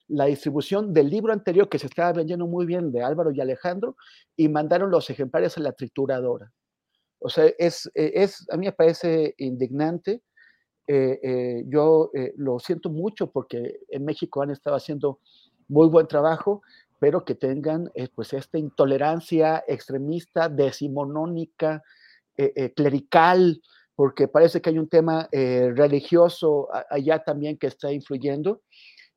[0.08, 3.96] la distribución del libro anterior que se estaba vendiendo muy bien de Álvaro y Alejandro
[4.36, 6.52] y mandaron los ejemplares a la trituradora.
[7.18, 10.22] O sea, es, es a mí me parece indignante
[10.88, 15.18] eh, eh, yo eh, lo siento mucho porque en México han estado haciendo
[15.68, 16.62] muy buen trabajo,
[17.00, 21.82] pero que tengan pues esta intolerancia extremista, decimonónica,
[22.74, 23.60] clerical,
[23.94, 28.62] porque parece que hay un tema religioso allá también que está influyendo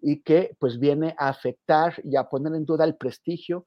[0.01, 3.65] y que pues viene a afectar y a poner en duda el prestigio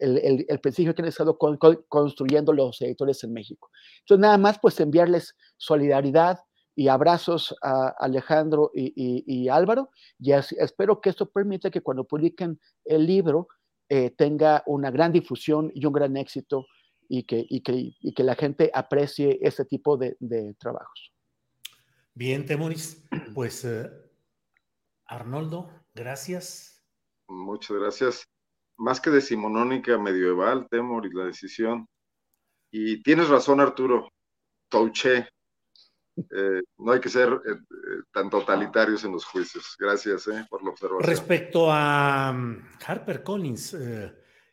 [0.00, 3.70] el, el, prestigio que han estado construyendo los editores en México.
[4.00, 6.40] Entonces, nada más, pues enviarles solidaridad,
[6.80, 9.90] y abrazos a Alejandro y, Álvaro.
[10.18, 13.48] Y espero que esto permita que cuando publiquen el libro
[13.88, 16.66] eh, tenga una gran difusión y un gran éxito
[17.06, 20.16] y que, que, la gente aprecie este tipo de,
[20.58, 21.12] trabajos.
[22.14, 23.04] Bien, Temoris.
[23.34, 23.90] Pues eh,
[25.04, 26.82] Arnoldo, gracias.
[27.28, 28.24] Muchas gracias.
[28.80, 31.86] Más que decimonónica medieval, Temoris, la decisión.
[32.72, 34.08] Y tienes razón, Arturo.
[34.70, 35.28] Touché,
[36.16, 39.76] eh, no hay que ser eh, eh, tan totalitarios en los juicios.
[39.78, 41.08] Gracias por la observación.
[41.08, 43.76] Respecto a mm, Harper Collins,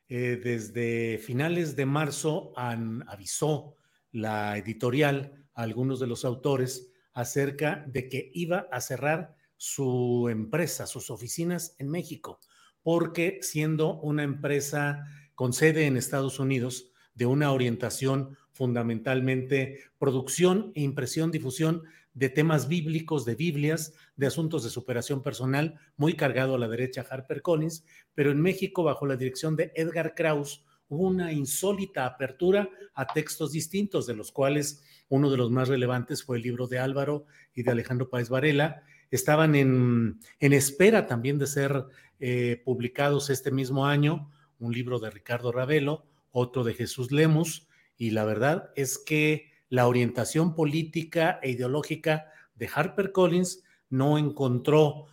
[0.10, 3.76] desde finales de marzo avisó
[4.12, 10.86] la editorial a algunos de los autores acerca de que iba a cerrar su empresa,
[10.86, 12.40] sus oficinas en México,
[12.88, 20.84] porque siendo una empresa con sede en Estados Unidos, de una orientación fundamentalmente producción e
[20.84, 21.84] impresión, difusión
[22.14, 27.06] de temas bíblicos, de Biblias, de asuntos de superación personal, muy cargado a la derecha
[27.10, 27.84] Harper Collins,
[28.16, 33.52] pero en México, bajo la dirección de Edgar Kraus, hubo una insólita apertura a textos
[33.52, 37.64] distintos, de los cuales uno de los más relevantes fue el libro de Álvaro y
[37.64, 38.84] de Alejandro Páez Varela.
[39.12, 41.86] Estaban en, espera también de ser
[42.20, 48.12] eh, publicados este mismo año, un libro de Ricardo Ravelo, otro de Jesús Lemus, y
[48.12, 55.08] la verdad es que la orientación política e ideológica de Harper Collins no encontró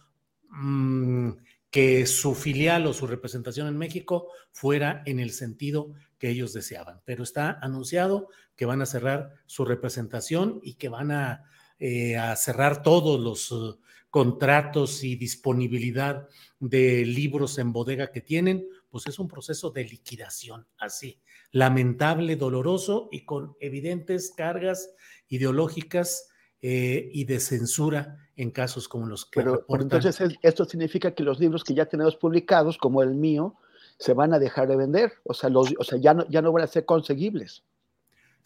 [0.51, 1.30] mm,
[1.70, 7.01] que su filial o su representación en México fuera en el sentido que ellos deseaban.
[7.05, 11.45] Pero está anunciado que van a cerrar su representación y que van a,
[11.79, 13.79] eh, cerrar todos los uh,
[14.11, 16.29] contratos y disponibilidad
[16.61, 21.20] de libros en bodega que tienen, pues es un proceso de liquidación, así
[21.55, 24.93] lamentable, doloroso y con evidentes cargas
[25.29, 26.29] ideológicas
[26.61, 31.39] eh, y de censura en casos como los que pero, entonces esto significa que los
[31.39, 33.55] libros que ya tenemos publicados, como el mío,
[33.99, 36.51] se van a dejar de vender, o sea, los, o sea ya, no, ya no
[36.51, 37.62] van a ser conseguibles.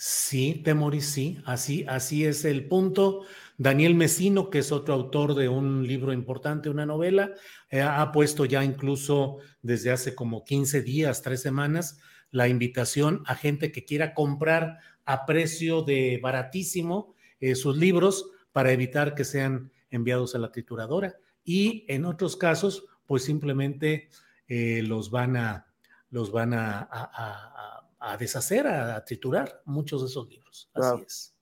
[0.01, 3.25] Sí, Temoris, sí, así, así es el punto.
[3.57, 7.33] Daniel Mesino, que es otro autor de un libro importante, una novela,
[7.69, 11.99] eh, ha puesto ya incluso desde hace como 15 días, tres semanas,
[12.31, 18.71] la invitación a gente que quiera comprar a precio de baratísimo eh, sus libros para
[18.71, 21.17] evitar que sean enviados a la trituradora.
[21.43, 24.11] Y en otros casos, pues simplemente
[24.47, 25.67] eh, los van a,
[26.11, 27.78] los van a, a,
[28.19, 30.71] deshacer, a, triturar muchos de esos libros.
[30.75, 31.35] Así es.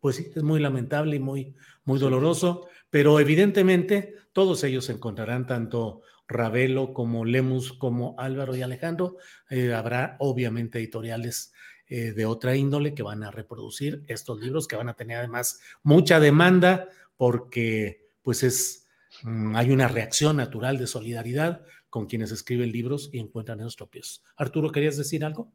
[0.00, 6.02] Pues sí, es muy lamentable y muy, muy doloroso, pero evidentemente todos ellos encontrarán tanto
[6.28, 9.16] Ravelo como Lemus como Álvaro y Alejandro.
[9.48, 11.52] Eh, habrá obviamente editoriales
[11.88, 15.60] eh, de otra índole que van a reproducir estos libros, que van a tener además
[15.82, 18.88] mucha demanda porque pues es,
[19.22, 24.24] mm, hay una reacción natural de solidaridad con quienes escriben libros y encuentran esos tropiezos.
[24.36, 25.52] Arturo, ¿querías decir algo?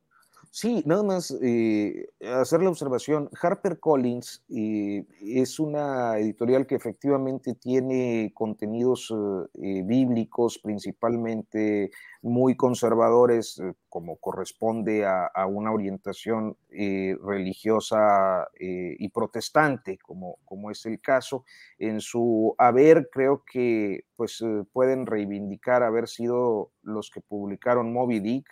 [0.54, 3.30] Sí, nada más eh, hacer la observación.
[3.42, 9.14] Harper Collins eh, es una editorial que efectivamente tiene contenidos
[9.54, 11.90] eh, bíblicos, principalmente
[12.22, 21.02] muy conservadores, como corresponde a, a una orientación religiosa y protestante, como, como es el
[21.02, 21.44] caso.
[21.80, 28.48] En su haber, creo que pues, pueden reivindicar haber sido los que publicaron Moby Dick,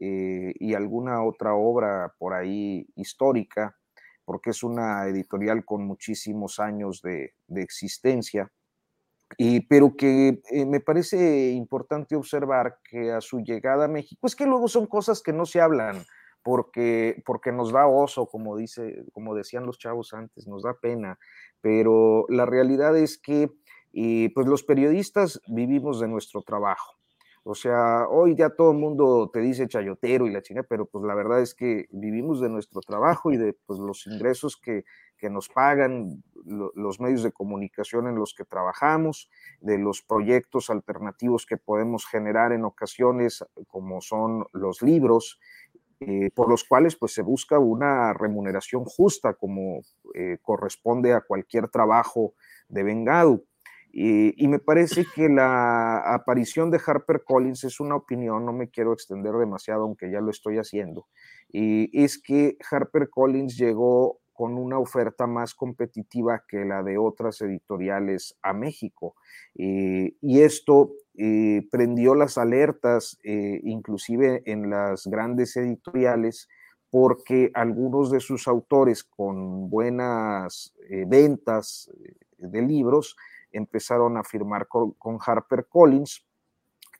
[0.00, 3.76] eh, y alguna otra obra por ahí histórica,
[4.24, 8.50] porque es una editorial con muchísimos años de, existencia,
[9.38, 14.36] y, pero que eh, me parece importante observar que a su llegada a México, es
[14.36, 16.04] que luego son cosas que no se hablan,
[16.42, 21.18] porque, porque nos da oso, como, dice, como decían los chavos antes, nos da pena,
[21.60, 23.50] pero la realidad es que
[23.92, 26.95] eh, pues los periodistas vivimos de nuestro trabajo
[27.48, 31.04] o sea, hoy ya todo el mundo te dice chayotero y la chingada, pero pues
[31.04, 34.84] la verdad es que vivimos de nuestro trabajo y de pues, los ingresos que,
[35.16, 36.24] que nos pagan
[36.74, 39.30] los medios de comunicación en los que trabajamos,
[39.60, 45.38] de los proyectos alternativos que podemos generar en ocasiones, como son los libros,
[46.00, 49.82] eh, por los cuales pues se busca una remuneración justa como
[50.14, 52.34] eh, corresponde a cualquier trabajo
[52.68, 53.44] de vengado.
[53.98, 58.92] Y, me parece que la aparición de Harper Collins es una opinión, no me quiero
[58.92, 61.06] extender demasiado, aunque ya lo estoy haciendo,
[61.48, 67.40] y es que Harper Collins llegó con una oferta más competitiva que la de otras
[67.40, 69.14] editoriales a México.
[69.54, 76.48] y esto eh, prendió las alertas, eh, inclusive en las grandes editoriales,
[76.90, 81.90] porque algunos de sus autores con buenas eh, ventas
[82.36, 83.16] de libros,
[83.56, 84.94] empezaron a firmar con,
[85.24, 86.24] Harper Collins.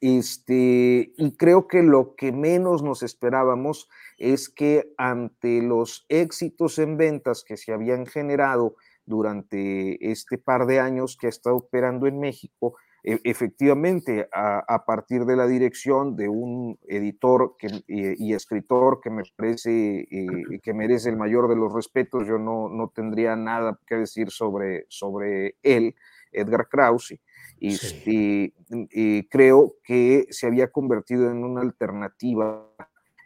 [0.00, 3.88] Este, y creo que lo que menos nos esperábamos
[4.18, 8.76] es que ante los éxitos en ventas que se habían generado
[9.07, 12.76] durante este par de años que ha estado operando en México,
[13.07, 19.22] e, efectivamente, a, partir de la dirección de un editor que, y, escritor que me
[19.36, 23.94] parece eh, que merece el mayor de los respetos, yo no, no tendría nada que
[23.94, 25.94] decir sobre, sobre él,
[26.32, 27.20] Edgar Krause,
[27.58, 32.68] y, creo que se había convertido en una alternativa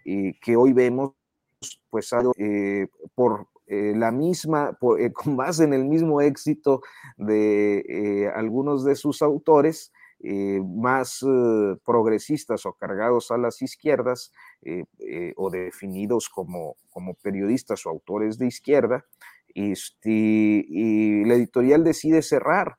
[0.04, 1.12] eh, que hoy vemos
[1.90, 4.76] pues eh, por eh, la misma,
[5.14, 6.80] con más en el mismo éxito
[7.16, 9.92] de algunos de sus autores,
[10.22, 11.24] más
[11.82, 14.34] progresistas o cargados a las izquierdas
[15.36, 19.06] o definidos como, como periodistas o autores de izquierda,
[19.54, 22.76] este, y la editorial decide cerrar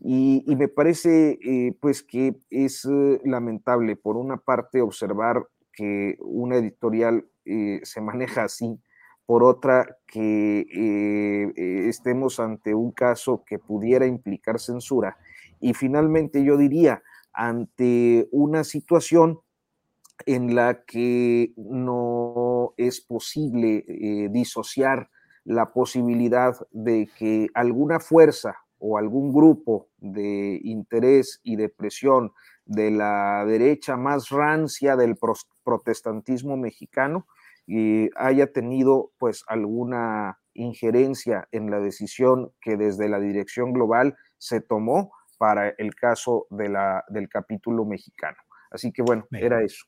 [0.00, 6.56] y, me parece eh, pues que es eh, lamentable, por una parte, observar que una
[6.56, 8.78] editorial eh, se maneja así,
[9.26, 10.64] por otra, que
[11.86, 15.18] estemos ante un caso que pudiera implicar censura.
[15.60, 17.02] Y finalmente yo diría,
[17.34, 19.40] ante una situación
[20.24, 23.84] en la que no es posible
[24.30, 25.10] disociar
[25.44, 32.32] la posibilidad de que alguna fuerza o algún grupo de interés y de presión
[32.64, 35.16] de la derecha más rancia del
[35.64, 37.26] protestantismo mexicano
[37.66, 44.60] y haya tenido pues alguna injerencia en la decisión que desde la dirección global se
[44.60, 48.36] tomó para el caso de la, del capítulo mexicano.
[48.70, 49.86] Así que bueno, era eso.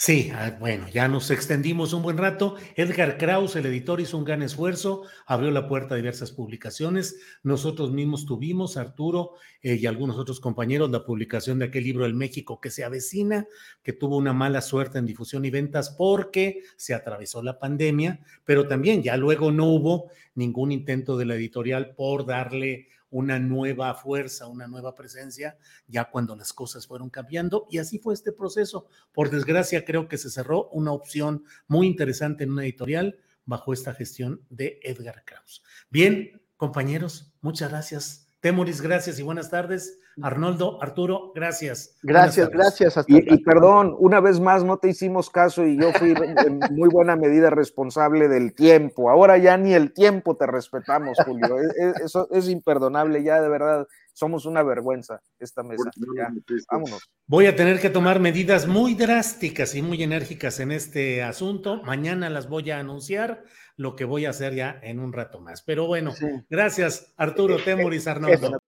[0.00, 2.54] Sí, ah, bueno, ya nos extendimos un buen rato.
[2.76, 7.20] Edgar Kraus, el editor, hizo un gran esfuerzo, abrió la puerta a diversas publicaciones.
[7.42, 12.14] Nosotros mismos tuvimos, Arturo eh, y algunos otros compañeros, la publicación de aquel libro El
[12.14, 13.48] México que se avecina,
[13.82, 18.68] que tuvo una mala suerte en difusión y ventas porque se atravesó la pandemia, pero
[18.68, 24.46] también ya luego no hubo ningún intento de la editorial por darle una nueva fuerza,
[24.46, 25.56] una nueva presencia,
[25.86, 27.66] ya cuando las cosas fueron cambiando.
[27.70, 28.88] Y así fue este proceso.
[29.12, 33.94] Por desgracia, creo que se cerró una opción muy interesante en una editorial bajo esta
[33.94, 35.62] gestión de Edgar Kraus.
[35.90, 38.27] Bien, compañeros, muchas gracias.
[38.40, 39.98] Temoris, gracias y buenas tardes.
[40.22, 41.96] Arnoldo, Arturo, gracias.
[42.02, 43.04] Gracias, gracias.
[43.06, 46.14] y, y, perdón, una vez más no te hicimos caso y yo fui
[46.46, 49.10] en muy buena medida responsable del tiempo.
[49.10, 51.58] Ahora ya ni el tiempo te respetamos, Julio.
[51.60, 55.90] E, e, eso es imperdonable, ya de verdad somos una vergüenza esta mesa.
[56.16, 56.28] Ya,
[56.70, 57.08] vámonos.
[57.26, 61.82] Voy a tener que tomar medidas muy drásticas y muy enérgicas en este asunto.
[61.84, 63.44] Mañana las voy a anunciar,
[63.78, 65.62] lo que voy a hacer ya en un rato más.
[65.62, 66.26] Pero bueno, sí.
[66.50, 68.58] gracias Arturo, Temoris, Arnoldo.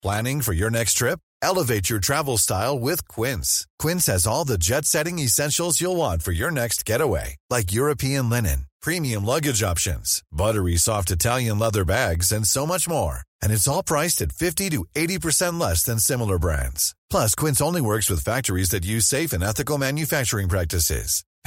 [0.00, 1.20] Planning for your next trip?
[1.42, 3.66] Elevate your travel style with Quince.
[3.78, 8.66] Quince has all the jet-setting essentials you'll want for your next getaway, like European linen,
[8.80, 13.22] premium luggage options, buttery soft Italian leather bags, and so much more.
[13.42, 16.94] And it's all priced at 50 to 80% less than similar brands.
[17.10, 21.24] Plus, Quince only works with factories that use safe and ethical manufacturing practices.